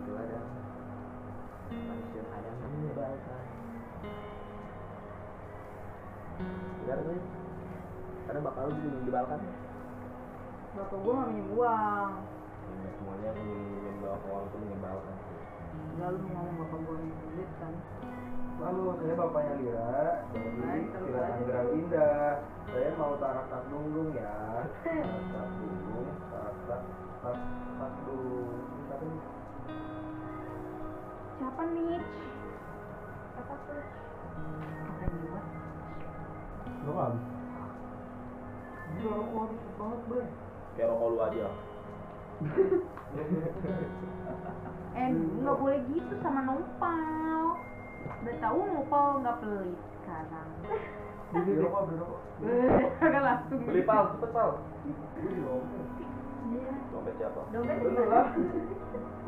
[0.00, 0.40] Itu ada
[1.68, 3.44] manusia ada menyebalkan.
[6.88, 7.20] Benar tuh.
[8.24, 9.40] Karena bakal lu juga menyebalkan.
[10.72, 12.12] Bapak gua nggak minjem uang.
[12.68, 15.14] Ya, semuanya menyebalkan uang itu menyebalkan.
[16.00, 16.96] Lalu lu ngomong bapak gua
[17.60, 17.74] kan.
[18.58, 21.22] Lalu saya bapaknya Lira dari Lira.
[21.30, 26.80] Tangerang Indah Saya mau tarak tak dung ya Tarak tak dung Tarak tak
[27.22, 27.36] tak
[27.78, 28.50] tak dung
[31.38, 32.02] Siapa nih?
[33.38, 33.82] Apa tuh?
[34.98, 35.42] Yang gua?
[36.82, 37.14] Lo kan?
[38.98, 40.24] Gila rokok habis banget bre
[40.74, 41.48] Kayak rokok lu aja.
[44.98, 47.54] Eh, nggak boleh gitu sama numpal.
[48.06, 50.48] Udah tahu numpal nggak pelit sekarang.
[51.28, 52.20] Beli rokok beli rokok
[52.98, 53.60] Kagak langsung.
[53.68, 54.50] Beli pal, cepet pal.
[55.18, 55.86] Beli rokok
[56.48, 56.72] Iya.
[56.88, 57.40] Dompet siapa?
[57.52, 58.04] Dompet mana?
[58.08, 58.26] lah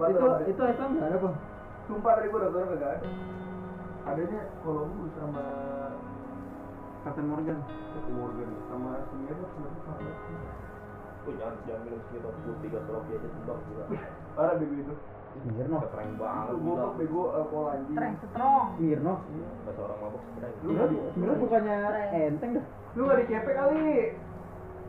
[0.11, 1.37] Itu itu itu nggak ada bang.
[1.85, 3.09] Sumpah dari gua dokter kagak ada
[4.09, 5.45] Adanya Columbus sama
[7.05, 7.59] Captain Morgan.
[7.93, 10.19] Satu Morgan sama Smirnoff sama Smirnoff.
[11.21, 13.85] Tuh jangan jangan minum segitu putih gas rocky aja sumbang juga.
[14.33, 14.95] Parah bego
[15.41, 15.85] Smirnoff.
[15.91, 18.67] Keren banget goblok bego alkohol anjing Streng strong.
[18.77, 19.21] Smirnoff.
[19.65, 20.53] Bahasa orang mabuk keren.
[20.65, 21.77] Lu nggak di Smirnoff bukannya
[22.13, 22.65] enteng dah.
[22.97, 23.81] Lu nggak dicepek kali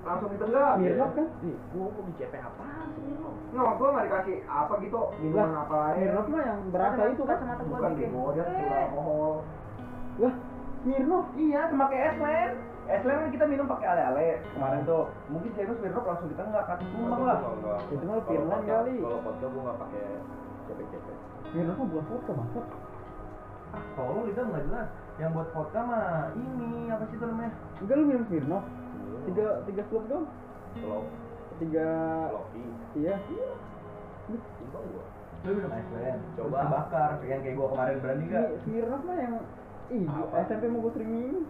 [0.01, 1.27] Langsung ditenggak Smirnoff kan?
[1.45, 3.29] Nih, gua mau di CP apaan sih ini lo?
[3.53, 7.37] Nggak, gua nggak dikasih apa gitu Minuman apa aja Smirnoff mah yang berasa itu kan?
[7.37, 8.09] Kacamata gua Bukan bikin.
[8.09, 9.33] bego, dia kecil alkohol
[10.19, 10.35] Wah,
[10.81, 11.25] Smirnoff.
[11.37, 12.51] Iya, sama kayak Eslen
[12.91, 17.21] Eslen kan kita minum pakai ale-ale Kemarin tuh Mungkin saya Smirnoff langsung ditenggak kan Tumbang
[17.23, 17.39] lah
[17.87, 18.93] Itu mah Finland kali.
[18.99, 20.03] Kalau vodka gua nggak pakai
[20.67, 21.07] CP-CP.
[21.51, 22.65] Smirnoff mah buah vodka maksud.
[23.71, 27.51] Ah, tolong itu nggak jelas Yang buat vodka mah ini, apa sih itu namanya?
[27.79, 28.65] Enggak lu minum Smirnoff.
[29.21, 30.25] Tiga tiga slop dong.
[30.75, 31.03] Kalau
[31.61, 31.87] Tiga
[32.33, 32.63] Loki,
[32.97, 33.15] iya.
[34.71, 35.03] gua.
[35.41, 36.57] Lu minum Eslen Coba.
[36.57, 38.43] Terus bakar, yang kayak gua kemarin berani nggak?
[38.43, 39.35] Smi- Smirnoff mah yang
[39.91, 40.07] Ih?
[40.47, 41.43] SMP mau gue sering minum.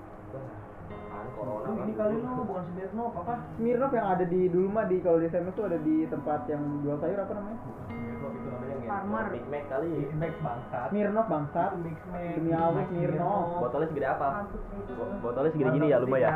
[1.41, 1.85] Kan kan.
[1.87, 3.33] ini kali lu, bukan Smirnoff, apa?
[3.57, 6.63] Smirnoff yang ada di dulu mah di kalau di SMS tuh ada di tempat yang
[6.85, 7.57] jual sayur apa namanya?
[7.89, 9.25] Smirnoff itu namanya yang Farmer.
[9.31, 9.89] Big Mac kali.
[9.89, 11.71] Mix Max bangsat Smirnoff bangsat.
[11.81, 13.47] Mix Max Demi Allah, Smirnoff.
[13.57, 14.27] Botolnya segede apa?
[14.29, 14.93] Mampus deh itu.
[14.93, 16.31] Bo- Botolnya segede gini ya lu mah ya?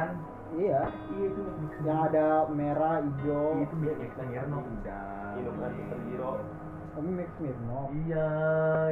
[0.56, 0.82] Iya.
[1.12, 1.41] Iya itu
[1.84, 3.46] Yang ada merah, hijau.
[3.62, 4.65] Itu Mix Max Smirnoff
[5.36, 5.72] Minum kan
[6.08, 6.32] Zero.
[6.95, 7.91] Kami mix Smirnoff.
[8.08, 8.27] Iya,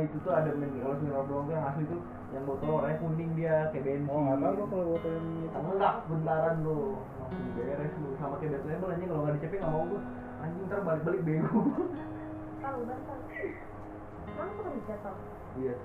[0.03, 2.01] itu tuh ada men kalau Smirnoff doang tuh yang asli tuh
[2.35, 4.11] yang botol warnanya kuning dia kayak bensin.
[4.11, 5.47] Oh, nggak tahu gua kalau botol yang itu.
[5.55, 6.79] Enggak, bentaran lu.
[6.99, 10.01] Langsung beres lu sama kayak Bad Label anjing kalau nggak dicepet nggak mau gua.
[10.43, 11.59] Anjing ntar balik-balik bego.
[12.59, 13.19] Tahu bantal.
[14.27, 15.17] Emang suka bisa tau?
[15.55, 15.75] Iya.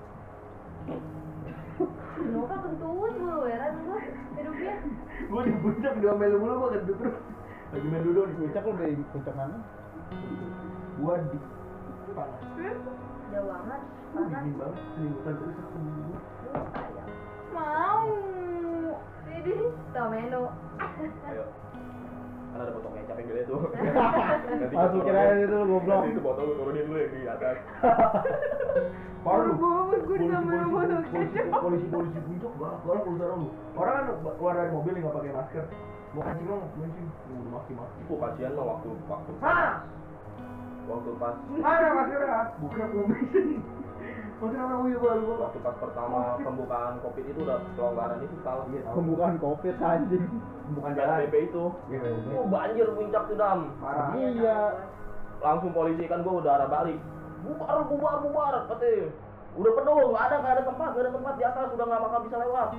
[2.19, 3.97] Nuka kentut mulu heran gua
[4.35, 4.73] hidupnya.
[5.31, 7.17] Gua di puncak diomelin mulu gua kentut terus.
[7.69, 9.57] Lagi main dulu di Puncak lu dari puncak mana?
[10.97, 11.37] Gua di
[12.19, 12.75] panas.
[13.29, 13.81] Jauh banget.
[14.09, 14.41] Panas.
[14.41, 15.77] dingin banget, selimutan terus aku.
[17.49, 18.07] Mau.
[19.29, 19.53] Jadi,
[19.93, 20.43] tau menu.
[21.29, 21.45] Ayo.
[22.49, 23.61] Kan ada botol kecap yang gede tuh.
[23.69, 26.01] Nanti Langsung kira itu lu goblok.
[26.09, 27.55] Itu botol turunin dulu yang di atas.
[29.19, 31.59] Bagus gue Polisi- sama polisi- botol polisi- kecap.
[31.61, 33.47] Polisi-polisi puncak galak galak urusan lu.
[33.77, 35.65] Orang kan keluar dari mobil nggak pakai masker.
[36.09, 37.97] Mau kencing lo kencing, udah maki maki.
[38.01, 39.71] Itu kasihan mah waktu waktu Hah?
[40.89, 42.39] Waktu pas Mana maskernya?
[42.57, 43.55] Bukan kumis ini.
[44.39, 45.35] Masker apa wih baru gua.
[45.45, 48.95] waktu pas pertama pembukaan covid itu udah pelonggaran itu tahu Iya, tahu.
[48.97, 50.23] Pembukaan covid anjing.
[50.69, 51.17] Bukan jalan.
[51.19, 52.31] PSBB itu Iya, iya.
[52.33, 54.09] oh banjir puncak tuh dam Parah.
[54.13, 54.59] Iya.
[55.39, 56.99] langsung polisi kan gua udah arah balik
[57.39, 59.07] bubar bubar bubar katanya
[59.55, 62.19] udah penuh nggak ada nggak ada tempat nggak ada tempat di atas udah nggak bakal
[62.27, 62.69] bisa lewat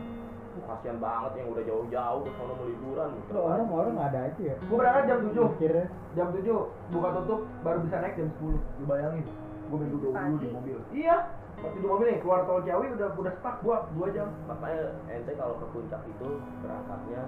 [0.51, 4.43] Wah, kasihan banget yang udah jauh-jauh ke sana mau liburan Lo orang-orang nggak ada aja
[4.43, 4.57] ya.
[4.67, 5.47] Gua berangkat jam 7.
[5.55, 5.87] Mikirnya.
[6.19, 8.59] Jam 7 buka tutup baru bisa naik jam 10.
[8.59, 9.25] Lu bayangin.
[9.71, 10.79] Gua main duduk dulu di mobil.
[10.91, 11.17] Iya.
[11.61, 14.29] Waktu di mobil nih keluar tol Ciawi udah udah stuck gua 2 jam.
[14.51, 16.29] makanya ente kalau ke puncak itu
[16.67, 17.23] berangkatnya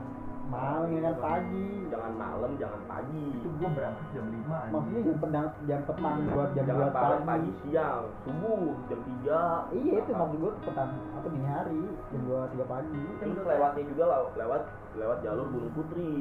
[0.53, 1.69] Malam ini kan pagi.
[1.89, 4.73] jangan malam jangan pagi Itu gua berangkat jam 5 anjing.
[4.73, 7.25] Maksudnya jam pedang jam petang buat jam jangan dua pagi.
[7.25, 12.41] pagi siang subuh jam 3 Iya itu maksud gue petang apa dini hari jam dua
[12.49, 13.03] tiga pagi.
[13.17, 14.63] terus lewatnya juga lew- lewat
[14.95, 16.15] lewat jalur Gunung Putri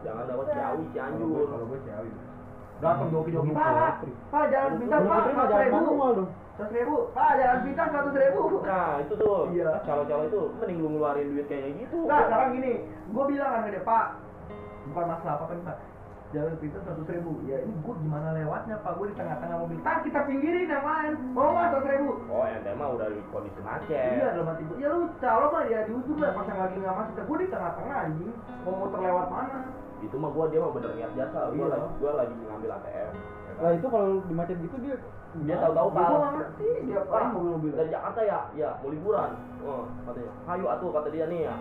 [0.00, 2.12] jangan lewat Ciawi Cianjur gua kalau gua Ciawi.
[2.82, 3.50] Datang joki-joki.
[3.54, 4.02] Pak.
[4.30, 6.24] Pak jalan pintas Pak, Putri mah 100 jalan ribu.
[6.54, 6.96] 100 ribu.
[7.14, 8.42] Pak jalan pintas 100 ribu.
[8.62, 9.70] nah itu tuh Iya.
[9.86, 12.72] calo-calo itu mending lu ngeluarin duit kayak gitu Nah sekarang gini,
[13.14, 14.04] gua bilang kan ke dia Pak,
[14.90, 15.78] bukan masalah apa kan Pak.
[16.34, 17.32] Jalan pintas 100 ribu.
[17.46, 18.92] Ya ini gua gimana lewatnya Pak?
[18.98, 19.78] Gua di tengah-tengah mobil.
[19.86, 21.12] Tak kita pinggirin yang lain.
[21.30, 22.10] Mau nggak 100 ribu?
[22.26, 24.76] oh ente mah udah di kondisi macet Iya dalam hati gua.
[24.82, 27.22] Ya lu calon mah ya di ujung lah pas yang lagi nggak masuk.
[27.22, 28.34] Gua di tengah-tengah anjing.
[28.66, 29.58] Mau muter lewat mana?
[30.04, 31.66] Itu mah gua dia mah bener niat jasa gua Iya.
[31.70, 33.12] lagi gua lagi ngambil ATM
[33.54, 34.96] Lah itu kalau di macet gitu dia
[35.40, 36.68] dia tahu-tahu Gua pak ngerti.
[36.84, 37.72] Dia Pak, paling mobil-mobil.
[37.72, 38.40] dari Jakarta ya?
[38.52, 39.30] Ya mau liburan.
[39.62, 39.84] Oh.
[40.04, 41.54] Katanya ayo atuh kata dia nih ya.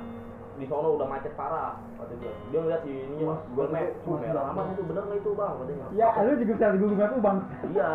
[0.54, 2.34] Di sono udah macet parah kata dia.
[2.50, 5.54] Dia ngeliat di ininya Wah, Google Map wah merah amat itu bener nggak itu bang?
[5.56, 5.86] Katanya.
[5.94, 7.38] Ya, lu juga di Google Map bang.
[7.70, 7.90] iya.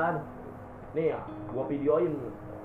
[0.89, 2.13] Nih ya gua videoin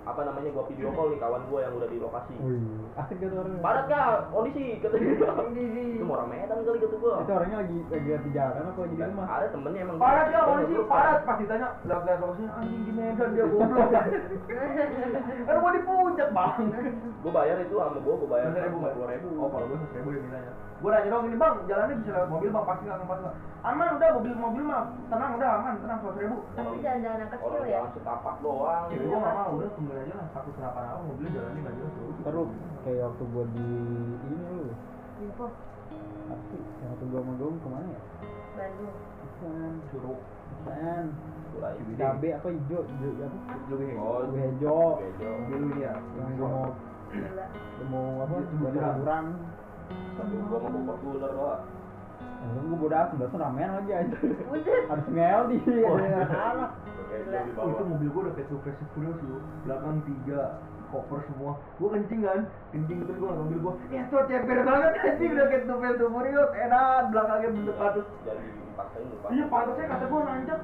[0.04, 2.60] apa namanya gua video call nih kawan gua yang udah di lokasi Wih,
[2.94, 3.64] asik gitu orangnya.
[3.64, 7.78] padat kah kondisi kata dia itu mau orang Medan kali kata gua Itu orangnya lagi
[7.88, 9.26] lagi di jalan apa lagi di rumah?
[9.26, 13.46] ada temennya emang Padat ya kondisi padat pas ditanya lihat-lihat lokasinya anjing di Medan dia
[13.48, 13.90] goblok.
[15.48, 16.54] kan gua di puncak bang.
[17.24, 19.78] gua bayar itu sama gua gua bayar Seratus ribu lima puluh ribu Oh kalau gua
[19.78, 20.52] seratus ribu dia mintanya.
[20.84, 23.36] Gua nanya dong ini bang jalannya bisa lewat mobil bang pasti nggak pasti nggak.
[23.64, 26.36] Aman udah mobil mobil mah tenang udah aman tenang seratus ribu.
[26.54, 27.72] Tapi jalan-jalan kecil ya.
[27.74, 31.30] jalan setapak doang Ya gua nggak mau udah tungguin aja lah takut kenapa napa mobilnya
[31.38, 31.94] jalannya nggak jelas.
[32.26, 32.50] Terus
[32.82, 33.68] kayak waktu gua di
[34.26, 34.66] ini lu.
[35.22, 35.46] Info
[36.34, 36.62] Apa sih?
[36.82, 38.02] Yang waktu gua sama Gong ke mana ya?
[38.58, 38.96] Bandung.
[39.22, 39.74] Bukan.
[39.94, 40.20] Curug.
[40.50, 41.06] Bukan.
[42.02, 42.82] Cabe apa hijau?
[42.82, 43.38] Hijau apa?
[44.02, 44.90] Oh, hijau.
[44.98, 45.30] Bejo.
[45.30, 45.94] mobil lu ya.
[46.18, 46.68] Yang gua mau
[47.78, 48.36] gua mau apa?
[48.42, 48.74] Liburan.
[48.74, 49.26] liburan.
[50.18, 51.64] Tapi gua mau bawa Fortuner doang.
[52.44, 54.16] Ya, gua bodo amat, datang ramean lagi aja.
[54.92, 55.96] Ada smell di Oh.
[55.96, 56.72] anak.
[57.56, 59.38] Oh, itu mobil gua udah kayak Super Furious lu.
[59.64, 60.60] Belakang tiga
[60.92, 61.56] koper semua.
[61.80, 62.40] Gua kencing kan,
[62.76, 63.74] kencing terus gua ngambil gua.
[63.88, 66.52] Ya tuh ceper banget anjing udah kayak Super Furious.
[66.52, 68.06] Enak belakangnya bentuk patus.
[68.28, 69.28] Jadi dipaksain lupa.
[69.32, 70.60] Iya pantasnya kata gua nanjak.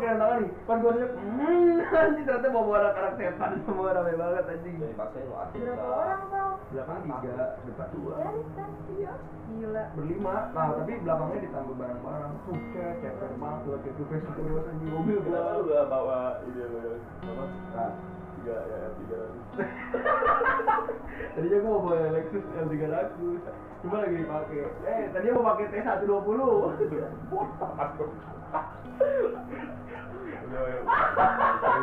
[0.00, 0.50] Pakai tangan nih.
[0.64, 4.74] Pas gua nanjak, hmm, anjing ternyata bawa bawa anak-anak setan semua rame banget anjing.
[4.80, 6.52] Jadi dipaksain lu asik Berapa orang bang?
[6.70, 7.36] Belakang tiga,
[7.68, 8.12] depan dua.
[8.16, 8.70] Ya kan?
[8.96, 9.12] Iya.
[9.50, 9.84] Gila.
[9.98, 12.32] Berlima, nah tapi belakangnya ditambah barang-barang.
[12.48, 15.74] Suket, ceper banget tuh kayak Furious anjing mobil Kenapa lu gua.
[15.76, 16.60] gak bawa ini
[17.20, 17.84] apa?
[18.40, 19.36] Tiga ya ratus.
[21.36, 23.12] Tadinya gua mau bawa Lexus L300
[23.84, 26.40] Cuma lagi dipakai Eh, tadinya mau pakai T120
[30.50, 30.78] Udah ya.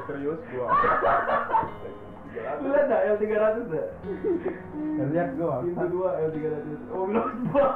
[0.09, 0.67] Serius gua.
[2.61, 3.87] Lu liat dah L300 dah?
[5.07, 5.55] Lihat gua.
[5.63, 7.69] Pintu 2 L300 Mobil gua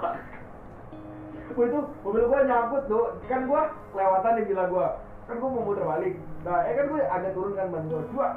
[1.51, 4.87] Wah itu mobil gua nyangkut tuh Kan gua lewatan di villa gua
[5.27, 6.15] Kan gua mau muter balik
[6.47, 8.27] Nah, eh kan gua agak turun kan ban gua Dua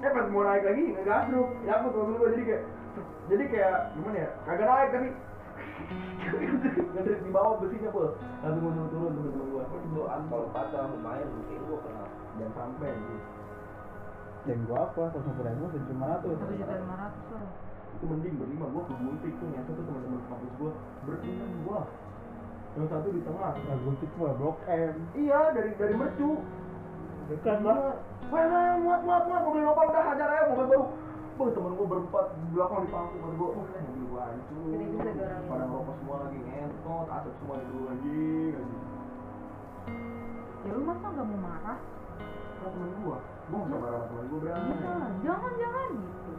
[0.00, 2.62] Eh pas mau naik lagi ngegasruk Nyangkut mobil gua jadi kayak
[3.28, 5.08] Jadi kayak gimana ya Kagak naik tapi
[6.96, 11.28] Ngedrit di bawah besinya bol Langsung turun turun temen-temen gua Gua dulu aspal patah lumayan
[11.28, 12.04] mungkin gua kena.
[12.40, 12.92] Jangan sampai.
[14.48, 15.02] Dan gua apa?
[15.12, 16.32] Satu ribu, satu lima ratus.
[16.40, 17.48] Satu juta lima ratus lah.
[18.00, 20.72] itu mending berlima gua ke Gultik tuh nyata tuh teman-teman kampus gua
[21.04, 21.80] berenam gua
[22.78, 24.94] yang satu di tengah Nah, guntik gua blok M.
[25.18, 26.38] iya dari dari mercu
[27.30, 27.74] Gila.
[28.30, 29.40] wah nah, muat muat muat.
[29.46, 30.84] Mobil nopal udah hajar aja mobil baru
[31.40, 34.84] Wah, temen gua berempat di belakang di pangku kan gua, wah mobil gua hancur Gede
[34.92, 35.48] juga tuh orangnya.
[35.48, 38.84] pada ngerokok semua lagi ngentot, asap semua di dulu anjing anjing
[40.60, 41.78] Ya lu masa nggak mau marah?
[42.60, 46.32] Kan temen gua, gua nggak sama sama temen gua berani Jangan, jangan, jangan gitu.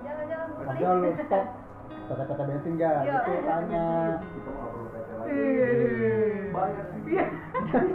[0.00, 1.44] Jangan-jangan gue Ada lu stop.
[2.10, 2.94] Kata-kata bensin gak?
[3.06, 3.14] Iya.
[3.22, 3.84] Itu tanya.
[4.18, 5.38] kita mah nggak perlu PT lagi
[6.50, 7.00] bayar sih.
[7.06, 7.24] Dia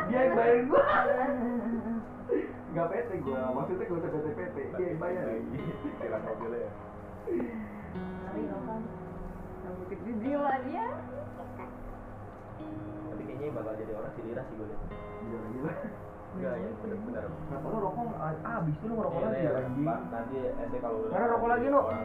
[0.08, 0.84] dia yang bayarin gua
[2.76, 5.26] nggak PT gua maksudnya gak usah PT PT dia yang bayar
[5.96, 6.72] Tilang mobilnya ya.
[8.28, 8.82] Hari nonton.
[9.64, 9.88] Rambut
[10.20, 10.88] gila dia.
[13.08, 14.82] Tapi kayaknya bakal jadi orang si Lira sih gua liat.
[15.26, 15.74] gila gila
[16.36, 19.88] enggak ya benar-benar Kenapa lu rokok ah, habis tuh lu ngerokok Iya, lagi iya, anjing.
[20.12, 21.96] Nanti ente kalau udah Mana rokok lagi, gimana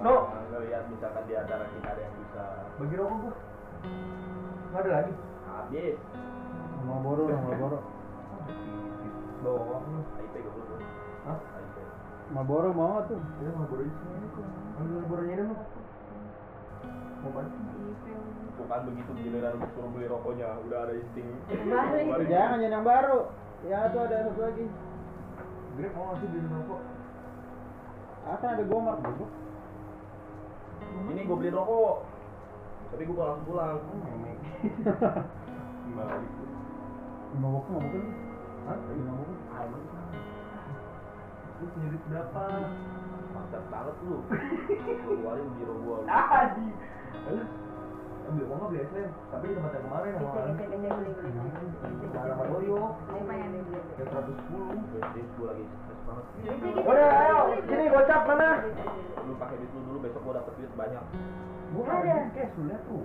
[0.00, 0.14] Nu?
[0.48, 2.42] ngelihat misalkan di antara kita ada yang bisa
[2.80, 3.34] Bagi rokok gua.
[4.64, 5.12] Enggak ada lagi.
[5.44, 5.96] habis
[6.88, 7.78] Marlboro Marlboro
[9.40, 9.84] Doang.
[10.20, 10.76] IP dulu
[11.24, 11.38] Hah?
[11.40, 11.76] IP
[12.30, 14.46] Marlboro mau tuh Ya mau sini kok.
[14.80, 15.52] Ambil bornya dong.
[17.20, 17.52] Mau balik.
[18.60, 22.04] tuh kan begitu giliran suruh beli rokoknya udah ada insting Balik.
[22.12, 22.28] Balik.
[22.28, 23.18] jangan jangan yang baru
[23.64, 24.64] ya tuh ada satu lagi
[25.80, 26.80] Grab mau ngasih beli rokok.
[28.28, 29.24] ah kan ada gomar gitu
[31.08, 31.96] ini gue beli rokok
[32.92, 34.38] tapi gue langsung pulang Memek.
[35.96, 36.32] balik
[37.32, 38.29] lima buku lima
[38.90, 39.34] lima buku
[41.60, 41.66] Lu
[42.08, 42.42] berapa?
[43.30, 46.66] mantap banget lu lu keluarin biro gue Ah, di.
[48.20, 50.50] Ambil uang beli SLM, tapi di tempat yang kemarin yang sama
[52.46, 52.78] Doyo.
[53.10, 53.78] Yang ada beli?
[53.96, 54.98] Yang 110.
[54.98, 56.24] Jadi gue lagi stres banget
[56.80, 58.48] Udah, ayo, sini gocap mana?
[59.20, 61.04] lu pakai duit lu dulu besok gue dapet duit banyak
[61.70, 61.94] Gua Ada.
[61.94, 63.04] nggak ada cash, lu lihat tuh.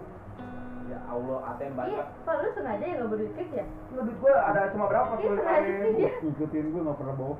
[0.85, 3.65] Ya Allah ATM Iya, banyak Pak, lu sengaja ya nggak berdua cash ya?
[3.89, 5.11] Nggak, duit gua ada cuma berapa?
[5.15, 6.11] Iya, sengaja sih dia.
[6.21, 7.35] ngikutin gue nggak pernah bawa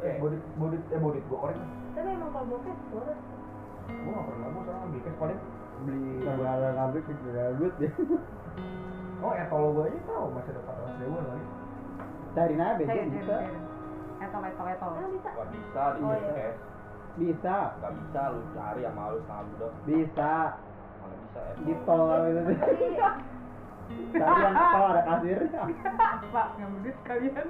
[0.00, 1.56] Eh, bodit, bodit, eh bodit gua korek.
[1.90, 3.16] Tapi emang kalau bawa cash, boleh.
[3.90, 5.38] Gua nggak pernah, gua sekarang ambil cash paling
[5.80, 6.04] beli.
[6.20, 7.90] nggak ada ngabrik nggak ada duit ya
[9.20, 11.46] Oh, etol gua aja tahu masih ada 400 ribu lagi.
[12.30, 13.36] cari bensin bisa
[14.20, 14.90] Etol, etol, etol.
[15.10, 15.30] Bisa.
[15.32, 16.30] gak bisa di Oh, iya.
[16.30, 16.58] cash
[17.18, 20.69] bisa gak bisa lu cari sama lu setengah budak bisa ya
[21.60, 22.40] di tol apa itu
[22.90, 23.08] Iya.
[24.14, 25.38] cari yang tol ada kasir
[26.30, 27.46] Pak, ngambil duit sekalian.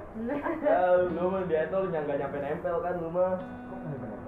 [0.59, 4.19] ya lu mah di etol yang gak nyampe nempel kan lu mah nggak?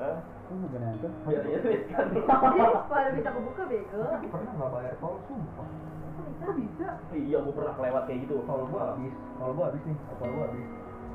[0.00, 0.16] Hah?
[0.20, 4.00] kok nggak tuh biar irit kan lu Jadi, pada bisa kebuka bego.
[4.26, 5.68] Pernah nggak bayar tol, sumpah.
[6.40, 6.88] Bisa?
[7.12, 10.44] iya gua pernah kelewat kayak gitu Tol gua habis, tol gua habis nih, tol gua
[10.48, 10.66] habis.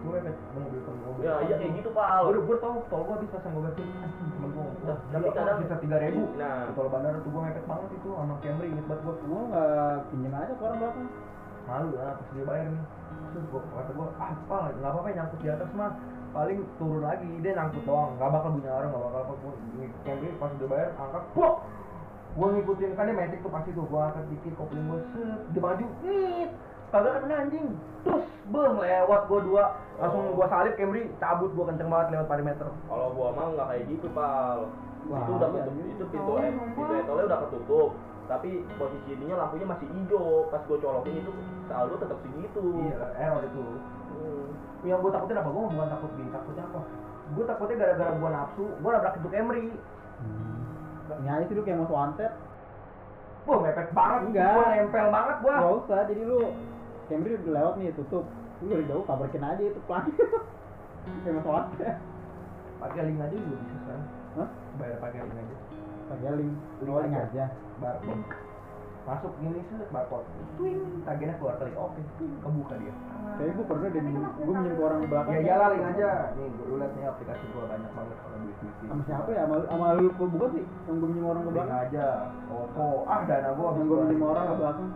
[0.06, 1.18] Gua mepet, gua mobil tol gua.
[1.18, 3.82] ya iya kayak gitu pal Udah, gua tau tol gua habis pas yang gua ganti.
[3.82, 4.54] Anjing, temen.
[4.86, 6.22] Nah, Tapi kadang- sisa tiga ribu.
[6.38, 6.70] Nah.
[6.78, 9.16] Tol bandara tuh gua mepet banget itu sama Camry inget banget gua.
[9.18, 11.08] gue nggak pinjam aja ke orang belakang
[11.66, 12.84] Malu lah pas dia bayar nih.
[13.34, 15.92] Terus gua kata gua, ah apa nggak apa-apa nyangkut di atas mah
[16.30, 19.34] paling turun lagi dia nyangkut doang nggak bakal bunyi orang nggak bakal apa
[19.80, 21.54] ngikut Camry pas udah bayar angkat pok
[22.36, 25.62] gua ngikutin kan dia metik tuh pasti tuh gua angkat dikit kopling gua set dia
[25.64, 26.52] maju nit
[26.92, 27.68] kagak kena anjing.
[28.06, 29.64] Terus beh lewat gua dua.
[29.98, 30.36] Langsung Oh.
[30.38, 34.08] gua salip Camry cabut gua kenceng banget lewat parameter kalau gua mah nggak kayak gitu
[34.14, 34.60] pal.
[35.06, 35.94] Wah, itu udah iya, ketutup iya.
[35.94, 37.02] itu pintu Oh, eh, emang, pintu Pak.
[37.06, 37.90] etolnya udah ketutup.
[38.26, 38.50] Tapi
[38.82, 40.50] posisi ininya lampunya masih hijau.
[40.50, 41.32] Pas gua colokin itu
[41.70, 42.64] saldo tetap segitu.
[42.90, 43.66] Iya error itu.
[44.16, 44.48] Hmm.
[44.86, 45.50] yang gua takutin apa?
[45.50, 46.80] Gua bukan takut gini takutnya apa?
[47.34, 49.66] Gua takutnya gara-gara gua nafsu gua nabrak itu Camry
[51.06, 52.32] ini aja sih lu kayak mau wanted.
[53.46, 54.54] Wah mepet banget, Enggak.
[54.58, 55.56] gua nempel banget gua.
[55.62, 56.40] nggak usah jadi lu
[57.06, 58.26] Camry udah lewat nih tutup
[58.64, 60.10] lu dari jauh kabarkin aja itu pelan
[61.22, 61.96] kayak mau wanted
[62.76, 64.02] Pakai link aja juga bisa kan?
[64.36, 64.50] Hah?
[64.82, 65.56] Bayar pakai link aja.
[66.12, 67.46] pakai link lu link aja
[67.78, 68.26] Barcode.
[69.06, 70.26] Masuk gini sih barcode.
[70.58, 71.78] Twing, tagihannya keluar kali.
[71.78, 72.94] Oke, twing, kebuka dia.
[73.38, 76.10] kayak gue pernah deh gue minjem ke orang belakang Ya iyalah link aja.
[76.34, 78.76] Nih, gua lu lihat nih aplikasi gua banyak banget kalau duit duit.
[78.90, 81.58] sama siapa ya sama, sama lu kok bukan sih yang gue minjem orang ke Link
[81.62, 82.06] belakang aja.
[82.50, 82.88] Oppo.
[83.06, 84.90] Ah, dana gua yang gue minjem orang ke belakang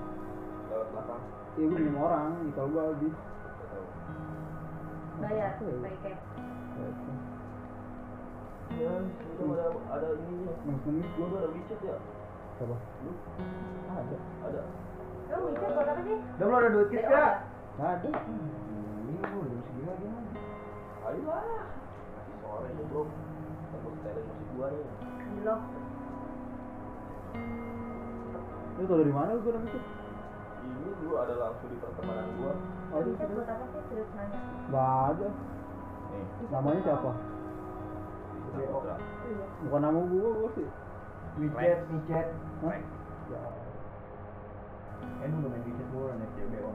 [0.70, 1.22] lewat belakang
[1.60, 3.16] iya gue minjem orang tol gue habis
[5.20, 6.24] Bayar, pakai cash.
[8.80, 10.48] ya itu ada ada lu
[11.12, 12.00] tuh ada WeChat ya?
[12.56, 13.12] Siapa lu?
[13.92, 14.18] Ada.
[14.48, 14.62] Ada.
[15.28, 16.16] Lu bisa buat apa sih?
[16.24, 17.12] Udah belum ada duit kis ya?
[17.12, 17.28] ya?
[17.84, 18.10] ada.
[18.16, 20.24] Ini lu jam segini lagi mah.
[21.12, 21.44] ayolah
[22.16, 23.04] masih sore nih bro.
[23.76, 24.88] Aku setelin musik gua nih.
[25.20, 25.56] Gila.
[28.80, 29.80] lu tau dari mana lu gue itu
[31.00, 32.54] dulu ada langsung di pertemanan gua
[32.92, 33.82] oh itu buat apa sih?
[33.88, 34.40] Serius nanya.
[34.70, 35.28] nggak ada
[36.10, 37.12] nih namanya siapa
[38.50, 38.96] Saputra
[39.30, 39.46] Iya.
[39.62, 40.68] bukan nama gue gue sih
[41.40, 42.28] WeChat, WeChat.
[42.66, 42.76] Hah?
[43.30, 43.42] Ya.
[45.22, 46.72] Eh, lu main WeChat mulu nih, CBO.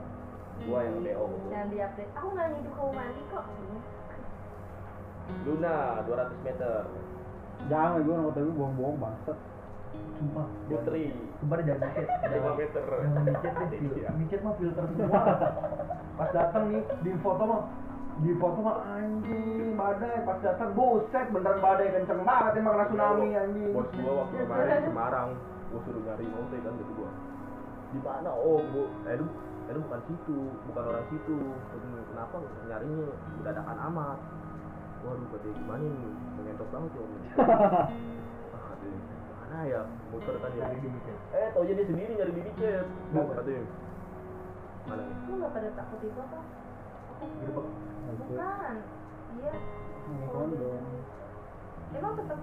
[0.65, 2.13] gua yang BO Yang di-update.
[2.15, 3.45] Aku nggak ngiduk kamu mandi kok.
[5.45, 5.75] Luna
[6.07, 6.81] 200 meter
[7.65, 9.39] jangan gue nomor tapi bohong-bohong bangsat
[10.15, 10.47] Sumpah.
[10.71, 11.11] Putri
[11.43, 12.31] Sumpah deh, jangan WeChat.
[12.31, 13.79] 5 meter Jangan WeChat deh.
[13.83, 14.09] Iya.
[14.15, 15.23] WeChat mah filter semua.
[16.15, 17.63] Pas datang nih, di foto mah
[18.23, 20.23] di foto mah anjing badai.
[20.23, 23.71] Pas datang buset beneran badai kenceng banget emang kena tsunami anjing.
[23.75, 25.29] Bos gua waktu kemarin di Semarang
[25.75, 27.11] gua suruh nyari motor kan gitu gua.
[27.91, 29.27] Di mana oh gua eh lu
[29.67, 30.39] eh lu bukan situ
[30.71, 31.39] bukan orang situ.
[32.15, 32.35] Kenapa
[32.71, 33.07] nyarinya?
[33.43, 34.19] Dadakan amat.
[35.05, 37.13] Waduh katanya gimana nih mengentot banget ya om
[39.55, 39.81] ah ya
[40.11, 40.59] muter tadi.
[40.59, 40.67] Ya.
[41.39, 43.63] eh tau aja dia sendiri nyari bibi cep mau katanya
[44.85, 45.03] mana?
[45.31, 46.39] Lu nggak pada takut itu apa?
[47.23, 47.67] Gerbek
[48.19, 48.77] bukan.
[49.35, 49.55] Iya.
[50.05, 50.71] Ini kondo
[51.95, 52.41] emang tetap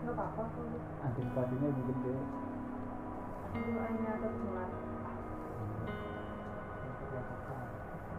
[0.00, 2.14] nggak apa-apa tuh antisipasinya lebih gede.
[3.56, 4.70] Doanya tertular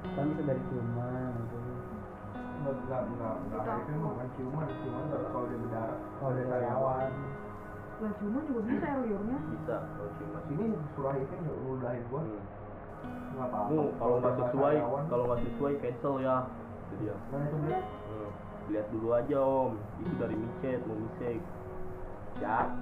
[0.08, 1.58] kan bisa dari ciuman gitu.
[2.64, 3.36] Nggak nggak nggak.
[3.82, 6.00] Itu bukan ciuman ciuman kalau dia berdarah.
[6.22, 7.06] Kalau dari awal
[8.18, 10.66] lah cuma juga bisa ya liurnya bisa kalau ciuman Sini
[10.98, 12.42] surah itu yang lu udahin gua, Hmm.
[13.38, 13.82] nggak apa-apa.
[14.02, 16.36] Kalau nggak sesuai, kalau nggak sesuai cancel ya.
[16.90, 17.16] Itu dia.
[17.30, 17.78] Itu beli?
[17.78, 18.30] Hmm.
[18.74, 21.42] Lihat dulu aja om, itu dari micet mau micet.
[22.42, 22.74] Ya,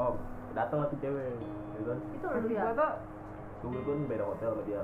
[0.00, 0.16] om,
[0.56, 1.98] datang lah tuh cewek, ya kan?
[2.00, 2.88] itu lu foto
[3.58, 4.82] Tunggu kan beda hotel sama dia,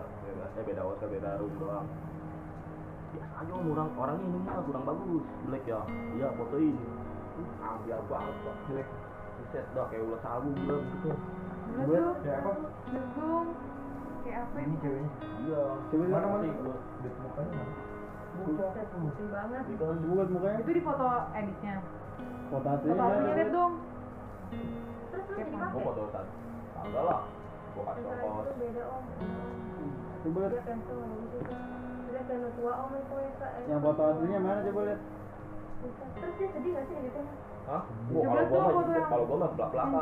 [0.59, 1.87] eh beda hotel beda room doang.
[3.15, 5.81] Biasa aja om, orang orangnya ini mah kurang bagus, jelek ya.
[6.19, 6.77] Iya fotoin.
[7.63, 8.57] Ah, biar banget pak.
[8.69, 8.89] Jelek.
[9.55, 11.11] Set dah kayak sagu bilang gitu.
[11.15, 12.51] Lihat Gue- tuh Ya apa?
[12.91, 13.49] lihat dong
[14.21, 15.11] kayak apa Ini ceweknya.
[15.47, 15.63] Iya.
[15.95, 16.11] Lihat.
[16.11, 16.45] Mana mana?
[16.45, 17.75] Lihat mukanya mana?
[18.35, 21.75] Buset, putih banget Itu kan buat mukanya itu di foto editnya
[22.51, 23.73] foto aslinya foto aslinya lihat dong
[25.07, 25.55] terus lu Kayak jadi?
[25.55, 26.27] Oh, pakai foto saat.
[26.75, 27.21] Kagak lah.
[27.71, 28.43] Gua kasih ongkos.
[28.45, 29.05] itu beda om
[30.19, 31.55] coba lihat dia cancel nggak bagus itu
[32.11, 35.01] dia kayak tua om itu ya kak yang foto aslinya mana coba lihat
[36.19, 37.21] terus dia sedih nggak sih gitu
[37.65, 37.83] Hah?
[38.13, 39.51] Gua kalau tuh gua mah foto kalau gua mah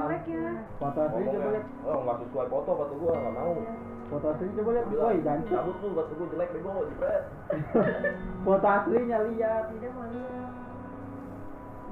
[0.02, 0.50] jelek ya.
[0.82, 1.66] Foto aslinya coba lihat.
[1.86, 3.54] Oh nggak sesuai foto kata gua nggak mau.
[4.10, 4.86] foto aslinya coba lihat.
[4.90, 7.24] Woi jancuk Cabut lu kata gua jelek bego jepret.
[8.46, 10.50] foto aslinya lihat tidak mau lihat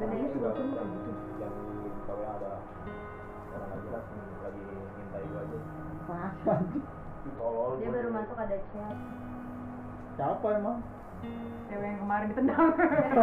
[0.00, 0.90] Dan ini juga yang
[1.38, 1.54] yang
[2.08, 2.52] KW ada.
[3.54, 4.04] Orang yang
[4.42, 5.58] lagi mintai gua aja.
[6.10, 6.54] masa?
[7.78, 8.96] Dia baru masuk ada chat.
[10.18, 10.82] Siapa emang
[11.70, 12.68] cewek yang kemarin ditendang.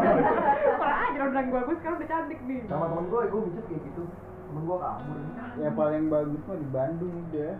[0.82, 3.82] Parah aja orang bilang bagus sekarang udah cantik nih Sama temen gua, gua micet kayak
[3.84, 4.04] gitu.
[4.48, 5.18] Temen gua kabur.
[5.58, 7.54] yang paling bagus mah di Bandung udah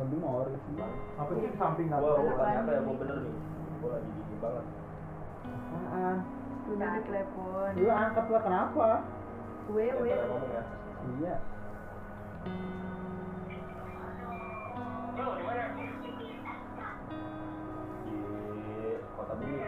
[0.00, 0.74] Bandung mah ori sih.
[1.20, 2.24] Apa sih di samping nggak Gua tahu?
[2.24, 3.34] gua tanya apa ya gua bener nih.
[3.80, 4.64] Gua lagi gigi banget.
[5.70, 6.16] apaan?
[6.70, 7.70] Udah di telepon.
[7.76, 8.86] Lu angkat lah kenapa?
[9.70, 10.10] Gue gue.
[10.10, 10.62] ya.
[11.18, 11.36] iya.
[15.10, 15.79] Di kota
[19.38, 19.58] bumi.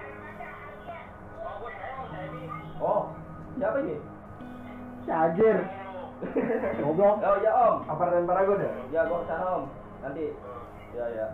[2.82, 3.02] Oh,
[3.58, 3.96] siapa ini?
[5.06, 5.58] Cajer
[6.78, 7.76] goblok Oh ya om.
[7.86, 8.72] Apartemen Paragon ya?
[8.94, 9.64] Ya gua ke sana om.
[10.02, 10.26] Nanti.
[10.94, 11.26] Ya ya.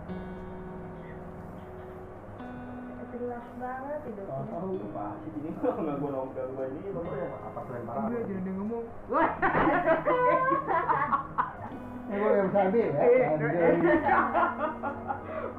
[3.09, 7.27] jelas banget hidupnya tahu Apa sih ini nggak gua nongkrong gua ini nomornya.
[7.51, 8.21] Apartemen gue Paragon.
[8.29, 9.29] jangan dia ngomong wah
[12.09, 13.53] ini gue yang bisa ambil ya gue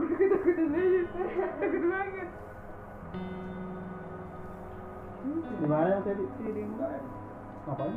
[0.01, 1.01] takut takutan aja
[1.61, 2.29] takut banget
[5.21, 7.05] di mana yang tadi Tidak ada yang ngomong.
[7.69, 7.97] ngapain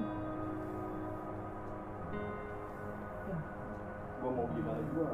[4.23, 5.07] Gua mau gimana juga.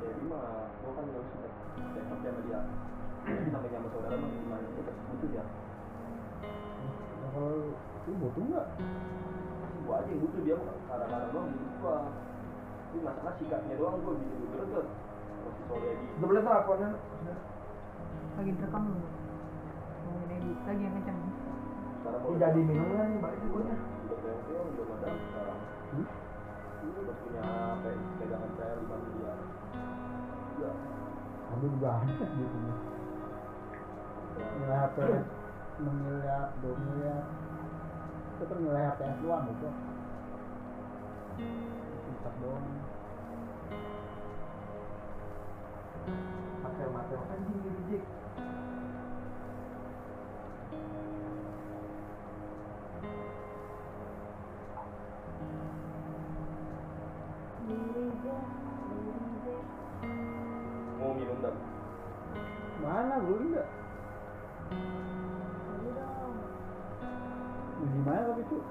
[0.00, 1.40] Jadi mah gua kan nggak usah
[1.92, 2.60] cekap sama dia.
[3.24, 5.44] Sampai sama saudara mah gimana itu butuh ya.
[7.20, 7.72] Nah, kalau
[8.04, 8.66] lu butuh nggak
[9.84, 11.96] Gua aja yang butuh dia mah kadang-kadang doang butuh gua.
[12.84, 14.86] Tapi masalah sikapnya doang gua gitu greget.
[15.44, 16.88] Masih sore di Udah boleh teleponnya?
[18.34, 18.98] lagi direkam lu
[20.14, 23.40] ngomongin edit lagi yang sekarang Ini jadi minum kan nih balik
[25.18, 25.58] sekarang.
[25.90, 26.06] Hmm?
[26.84, 27.44] Ini udah punya
[27.82, 29.38] pe- pegangan PR 5 miliar.
[31.54, 32.58] Ambil juga ada gitu
[34.34, 34.96] nilai HP
[35.78, 37.22] 6 miliar 2 miliar
[38.34, 39.68] itu kan nilai HP doang gitu
[42.10, 42.66] Empat doang
[46.64, 48.23] Pakai mata anjing di reject.
[58.24, 58.32] Mau
[61.12, 61.52] minum dah.
[62.80, 63.68] mana beli nggak
[65.68, 66.32] Beli dong
[67.84, 68.64] di mana tapi itu?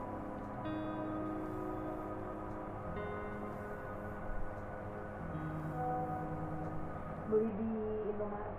[7.30, 7.70] Beli di
[8.10, 8.58] Indomaret.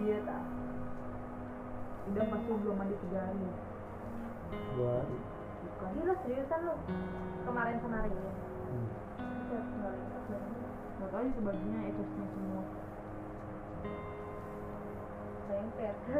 [0.00, 0.40] Iya tak
[2.10, 3.44] udah pasti belum mandi tiga hari.
[4.72, 6.00] Dua bukan.
[6.00, 6.80] Gila seriusan lu.
[7.44, 8.32] Kemarin sama hari ini
[8.72, 9.09] hmm.
[9.50, 10.06] Nggak banget.
[11.00, 12.62] nggak tahu aja sebagiannya etosnya semua
[15.50, 16.18] lengket aja.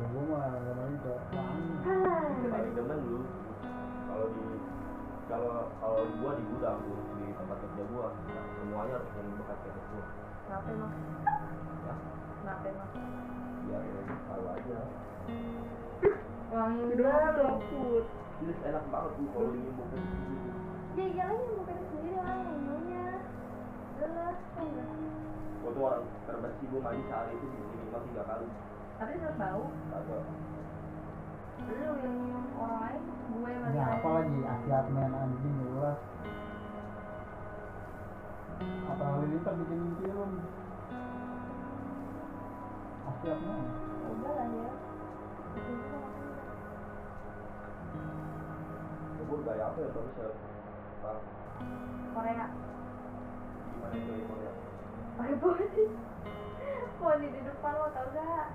[0.00, 1.14] ya gua mah nggak mau juga
[2.50, 3.20] paling demen lu
[4.08, 4.44] kalau di
[5.30, 6.80] kalau kalau gua di gudang
[7.20, 8.06] di tempat kerja gua
[8.58, 10.04] semuanya harus yang bekas kayak gua
[10.46, 10.92] kenapa emang
[11.86, 11.94] ya
[12.42, 12.88] kenapa emang
[13.68, 14.78] biar ya, tahu aja
[16.50, 17.36] wangi banget
[18.40, 19.86] ini enak banget tuh kalau ini mau
[20.98, 22.60] ya iyalah yang bukan sendiri lah yang
[24.00, 24.88] oh enggak
[25.60, 28.48] Gua tuh orang terbersih gua mandi sehari itu minimal tiga kali.
[28.96, 29.64] Tapi tetap bau.
[29.92, 30.24] Kagak.
[31.68, 32.18] Lu yang
[32.56, 34.38] orang lain, gue yang Ini lagi apa lagi?
[34.40, 35.98] Asiat men anjing jelas.
[38.88, 40.30] Apa halilintar bikin film?
[43.04, 43.60] Asiat men.
[44.16, 44.89] Udah lah ya.
[49.30, 50.30] Gua gaya apa ya terus ya?
[52.10, 52.46] Korea.
[53.70, 54.52] gimana itu ya Korea?
[55.14, 55.84] Pakai poni.
[56.98, 58.46] Poni di depan lo tau gak?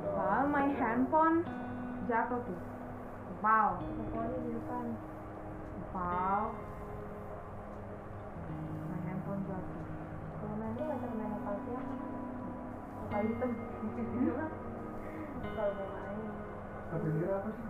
[0.00, 1.44] Soal main handphone
[2.08, 2.60] jatuh tuh.
[3.44, 3.76] Wow,
[4.16, 4.86] poni di depan.
[5.92, 6.48] wow.
[8.88, 9.84] Main handphone jatuh.
[10.40, 11.78] Kalau main tuh ngajak main apa aja.
[13.04, 13.52] Muka hitam.
[15.52, 16.18] Kalau mau main.
[16.94, 17.66] Kira apa sih?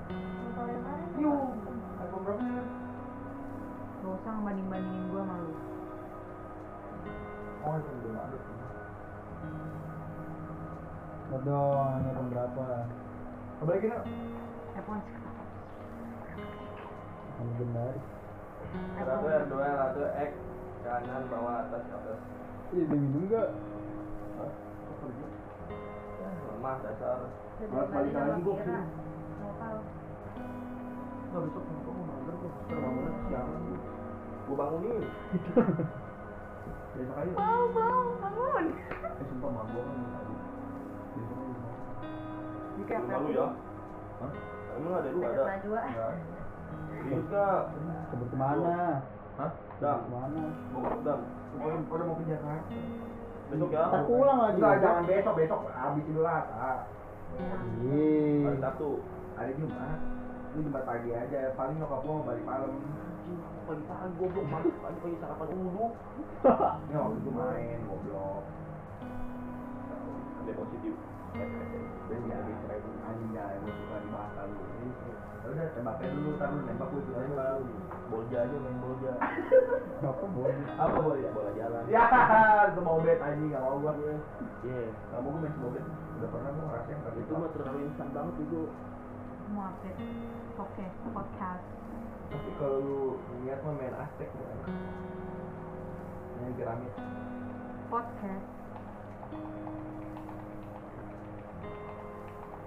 [0.55, 1.07] Kalau yang main.
[1.18, 1.43] Yuk,
[1.99, 2.66] iPhone berapa sih?
[4.05, 5.53] Gak usah ngebanding-bandingin gue sama lu.
[7.64, 8.39] Oh, iPhone belum ada.
[11.35, 12.64] Dodong, ini iPhone berapa?
[13.59, 14.05] Kebalikin ah.
[14.79, 15.35] iPhone IPhone
[17.55, 18.07] legendaris.
[18.99, 20.33] Satu R2, satu X,
[20.83, 22.18] kanan, bawah, atas, atas.
[22.75, 23.49] Ih, udah minum gak?
[26.55, 27.18] Lemah dasar.
[27.64, 28.76] Udah Kalau balik lagi ke sini.
[29.40, 29.76] Lokal.
[31.24, 32.52] Nggak besok kamu mager kok.
[32.68, 33.48] Terbangunnya siang.
[34.44, 35.02] Gua bangunin.
[36.94, 37.32] Besok aja.
[37.32, 38.64] Bau, bau, bangun.
[38.68, 40.34] Eh, sumpah mabuk kan tadi.
[41.14, 41.62] Besok aja.
[42.74, 43.46] Ini kayak lu ya?
[44.20, 44.32] Hah?
[44.74, 45.82] Emang ada lu Ada ada?
[45.88, 46.08] Ya.
[46.94, 47.60] Serius gak?
[48.12, 48.76] Sebut ke mana?
[49.40, 49.50] Hah?
[49.80, 50.42] Dam, ke mana?
[50.70, 51.20] bawa dam.
[51.54, 52.76] Pokoknya pokoknya mau ke Jakarta.
[53.44, 53.82] Besok ya?
[53.88, 54.56] Ntar pulang lagi.
[54.60, 56.72] Enggak, jangan besok, besok habis Idul Adha.
[57.35, 57.57] Iya.
[58.47, 58.91] Hari Sabtu.
[59.35, 59.99] Hari Jumat.
[60.55, 62.70] Ini Jumat pagi aja, paling nyokap gua mau balik malam.
[63.64, 64.47] Pagi-pagi goblok,
[64.85, 65.87] pagi-pagi sarapan ulu.
[66.87, 68.45] Ini waktu itu main, goblok.
[70.45, 70.95] Ada positif.
[72.07, 72.39] Dan ya,
[73.11, 74.62] anjing dah, gua suka dibahas lu.
[75.45, 77.61] Ya udah, tembaknya dulu, ntar lu nembak gua juga nembak.
[78.09, 79.12] Bolja aja main bolja.
[80.09, 80.57] Apa boleh?
[80.80, 81.28] Apa bolja?
[81.36, 81.84] Bola jalan.
[81.92, 82.05] Ya,
[82.72, 83.92] itu mau bet anjing, gak mau gua.
[84.64, 84.88] Iya.
[84.88, 85.84] Gak mau gua main mau bet.
[86.16, 88.62] Udah pernah gua ngerasain tapi Itu mah terlalu instan banget itu.
[89.53, 90.01] Mau update.
[90.57, 91.66] Oke, podcast.
[92.32, 93.01] Tapi kalau lu
[93.45, 94.59] niat mah main Aztec bukan?
[96.40, 96.92] Main piramid.
[97.92, 98.49] Podcast.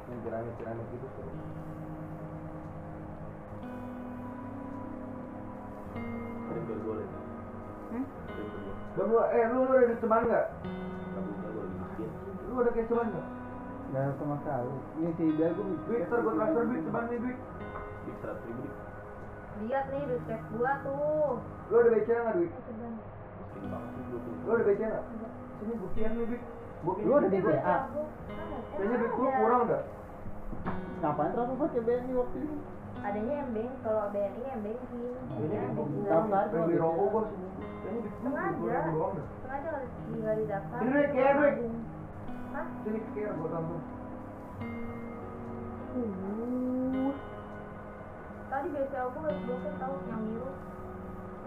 [0.05, 1.33] Main piramid piramid gitu seru.
[7.87, 8.05] Hmm?
[8.97, 9.07] Ke gue.
[9.07, 10.45] Lu, eh lu, lu ada duit teman nggak?
[11.95, 12.07] Gue.
[12.49, 13.25] Lu ada cash teman nggak?
[13.87, 14.71] Gak ada sama sekali.
[14.99, 15.09] Ini
[15.39, 17.39] biar gue Duit, ntar gua transfer duit teman nih duit.
[18.03, 18.63] Di seratus ribu.
[19.63, 21.33] Lihat nih duit cash gua tuh.
[21.71, 22.51] Lu ada BCA nggak duit?
[22.51, 24.19] Eh, gue.
[24.43, 25.05] Lu ada BCA nggak?
[25.57, 26.43] Sini buktian nih duit.
[26.83, 27.75] Lu ada aku, ada.
[28.75, 29.83] Kayaknya duit kurang dah.
[30.97, 32.57] Ngapain terlalu pakai BNI waktu itu?
[33.05, 34.61] Adanya yang bank, kalau BNI yang.
[35.37, 35.63] Ini Ya.
[36.07, 37.23] Daftar beli rokok gua
[38.23, 38.79] Sengaja.
[39.43, 40.77] Sengaja harus tinggal di daftar.
[40.81, 41.55] Ini duit.
[42.51, 42.65] Hah?
[42.83, 43.81] Sini care gua tambah.
[45.97, 47.11] Uh.
[48.47, 50.49] Tadi BCA aku harus blokir tahu yang biru.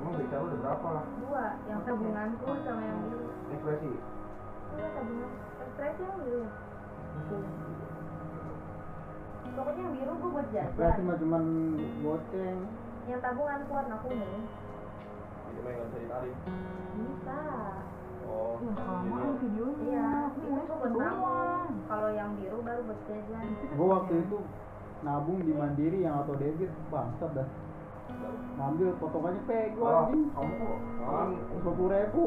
[0.01, 0.91] Emang BCA udah berapa?
[1.21, 3.29] Dua, yang tabunganku sama yang biru.
[3.57, 3.93] Ekspresi.
[4.71, 5.31] Enggak tabungan.
[5.65, 6.45] Ekspresi yang biru.
[9.51, 11.05] Pokoknya yang biru gua buat Berarti jajan.
[11.05, 11.43] mah cuman
[12.01, 12.59] goceng.
[13.05, 14.43] Yang tabunganku warna kuning.
[15.51, 16.35] Ini mah nggak bisa ditarik.
[16.95, 17.41] Bisa.
[18.23, 18.55] Oh.
[18.61, 19.39] Ya, kelamaan ini.
[19.43, 19.83] videonya.
[19.83, 21.69] Iya, Ini itu buat.
[21.91, 23.45] Kalau yang biru baru buat jajan.
[23.75, 24.39] Gue waktu itu
[25.01, 27.49] nabung di Mandiri yang auto debit bangsat dah.
[28.59, 30.29] Ngambil potongannya pego Oh, anjing.
[30.31, 30.79] kamu kok?
[31.63, 32.25] Dua puluh ribu.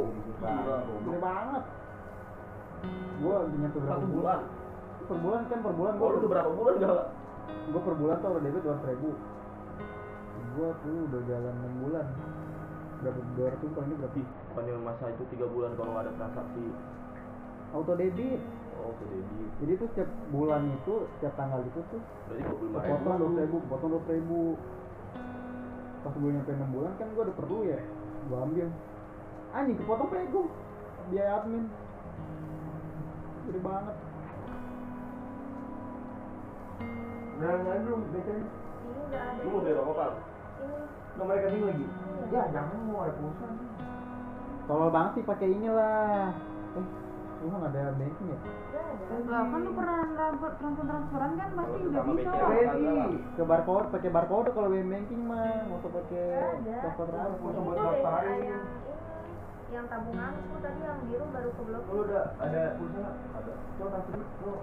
[1.06, 1.64] Gede banget.
[3.22, 4.40] Gue nyentuh berapa Satu bulan.
[5.14, 7.06] Per bulan kan per bulan Oh, lu udah berapa bulan gak?
[7.64, 9.12] gue per bulan tuh auto debit dua ribu.
[10.58, 12.06] Gue tuh udah jalan enam bulan.
[13.06, 14.18] Berapa dua ratus kalau ini berapa?
[14.18, 16.66] Ih, bukannya masa itu tiga bulan kalau ada transaksi.
[17.78, 18.42] Auto debit.
[18.82, 19.50] Oh, oke debit.
[19.62, 23.58] Jadi tuh setiap bulan itu, setiap tanggal itu tuh Berarti dua puluh potong dua ribu,
[23.70, 24.42] potong dua ribu.
[26.02, 27.80] Pas gue nyampe enam bulan kan gue udah perlu ya,
[28.28, 28.68] gue ambil.
[29.54, 30.50] Anjing kepotong pego,
[31.14, 31.70] biaya admin.
[33.46, 33.96] Gede banget.
[37.34, 38.34] Udah nggak ada belum BCA?
[38.34, 39.42] Ini udah ada.
[39.42, 40.14] Lu mau beli rokok kan?
[40.62, 40.82] Ini.
[41.18, 41.86] Nomor rekening lagi?
[42.34, 43.48] Ya, jangan mau ada pulsa.
[44.64, 46.32] Tolol banget sih pakai inilah.
[46.78, 46.86] Eh,
[47.44, 48.38] lu nggak ada banking ya?
[48.38, 49.30] Udah ada.
[49.30, 52.30] Lah kan lu pernah transfer transfer transferan kan pasti Kalau udah bisa.
[52.34, 53.18] Ready.
[53.36, 56.26] Ke barcode, pakai barcode kalau banking mah, usah pakai
[56.64, 57.50] transfer transfer.
[57.50, 58.62] Ini buat tuh BCA daftarin.
[59.74, 59.82] Yang ini.
[59.82, 63.10] yang tabunganku tadi yang biru baru ke blok Lu udah ada pulsa?
[63.34, 63.54] Ada.
[63.82, 64.26] Coba transfer lu.
[64.46, 64.54] Lu.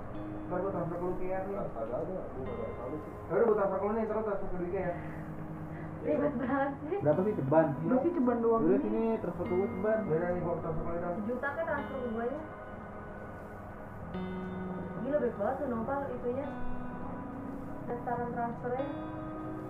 [0.46, 1.54] Ntar gua transfer ke lu ke nih.
[1.58, 3.12] Agak ada, gue gak tahu sih.
[3.26, 4.94] Udah gua transfer ke lu nih, terus transfer ke lu ya.
[6.00, 7.66] ribet banget sih Berapa sih ceban?
[7.84, 8.84] Gue sih ceban doang Udah ini.
[8.86, 9.98] sini transfer ke gue ceban.
[10.06, 12.42] Udah nih gua transfer ke lu sejuta kan transfer ke gue nya
[15.00, 16.46] gila baik banget tuh nopal itunya
[17.90, 18.86] daftaran transfernya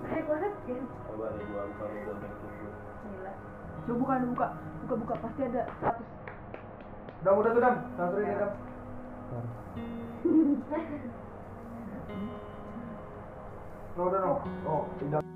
[0.04, 1.86] baik banget kan Coba nih gua buka
[3.90, 4.46] Coba buka, buka,
[4.86, 7.74] buka, buka pasti ada 100 Dam, udah tuh Dam.
[7.98, 8.52] Transferin ya Dam.
[13.98, 14.38] Oh, udah dong.
[14.64, 15.29] Oh, tidak